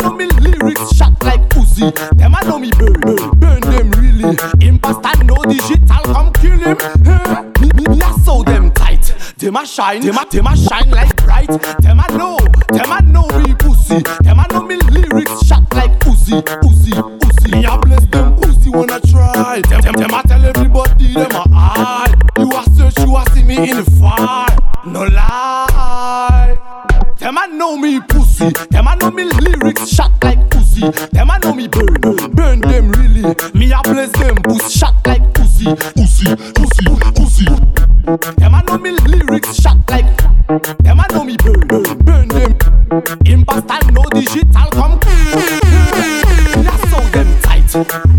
pussy. 1.74 1.92
Them 2.16 2.36
know 2.46 2.60
me 2.60 2.72
burn, 2.72 3.00
burn, 3.02 3.40
burn 3.40 3.62
them 3.62 3.92
really. 3.92 4.38
Imposter 4.62 5.24
no 5.24 5.36
digital, 5.44 6.04
come 6.14 6.34
kill 6.34 6.60
him. 6.60 6.78
Me, 7.62 7.70
me, 7.76 7.96
me 7.96 8.02
a 8.02 8.14
so 8.24 8.44
them 8.44 8.72
tight. 8.72 9.14
Them 9.38 9.56
a 9.56 9.66
shine, 9.66 10.02
them 10.02 10.18
a, 10.18 10.26
them 10.26 10.48
a 10.48 10.56
shine 10.56 10.90
like 10.92 11.16
bright. 11.18 11.48
Them 11.82 12.00
a 12.00 12.18
know, 12.18 12.38
them 12.70 12.92
a 12.92 13.02
know 13.02 13.28
me 13.40 13.54
pussy. 13.56 14.02
Them 14.24 14.40
a 14.40 14.48
know 14.52 14.64
me 14.64 14.78
lyrics 14.92 15.46
shot 15.46 15.72
like 15.74 16.00
pussy, 16.00 16.42
pussy, 16.62 16.92
pussy. 16.92 17.52
Me 17.52 17.66
a 17.66 17.78
bless 17.78 18.06
them 18.08 18.36
pussy 18.36 18.70
when 18.70 18.90
I 18.90 19.00
try. 19.00 19.62
Them, 19.70 19.82
them, 19.82 19.94
them 19.94 20.14
a 20.14 20.24
tell 20.24 20.46
everybody 20.46 21.14
them 21.14 21.32
a 21.32 21.50
hide. 21.50 22.16
You 22.38 22.52
a 22.52 22.64
search, 22.72 23.06
you 23.06 23.16
a 23.16 23.26
see 23.32 23.44
me 23.44 23.70
in 23.70 23.78
the 23.78 23.92
fire. 24.00 24.58
No 24.86 25.04
lie. 25.04 25.43
Know 27.54 27.78
me 27.78 28.00
pussy. 28.02 28.50
Them 28.72 28.88
a 28.88 28.96
know 28.96 29.12
me 29.12 29.26
lyrics 29.26 29.88
shot 29.88 30.12
like 30.24 30.50
pussy. 30.50 30.90
Them 31.12 31.30
a 31.30 31.40
know 31.40 31.54
me 31.54 31.68
burn, 31.68 31.94
burn 32.34 32.60
them 32.60 32.92
really. 32.92 33.36
Me 33.54 33.72
a 33.72 33.82
bless 33.84 34.12
them 34.14 34.36
pussy 34.38 34.80
shot 34.80 34.96
like 35.06 35.34
pussy, 35.34 35.66
pussy, 35.96 36.36
pussy, 36.56 36.86
pussy. 37.16 37.46
Them 38.38 38.56
a 38.56 38.64
know 38.64 38.78
me 38.78 38.92
lyrics 38.92 39.56
shot 39.56 39.78
like. 39.90 40.18
Them 40.80 41.00
a 41.00 41.06
know 41.12 41.24
me 41.24 41.38
burn, 41.38 41.68
burn, 41.68 42.28
them. 42.28 42.58
Imposter 43.26 43.92
no 43.92 44.04
digital 44.10 44.70
come. 44.72 45.00
Me 46.58 46.68
a 46.68 46.78
so 46.90 47.00
them 47.12 47.42
tight. 47.42 48.13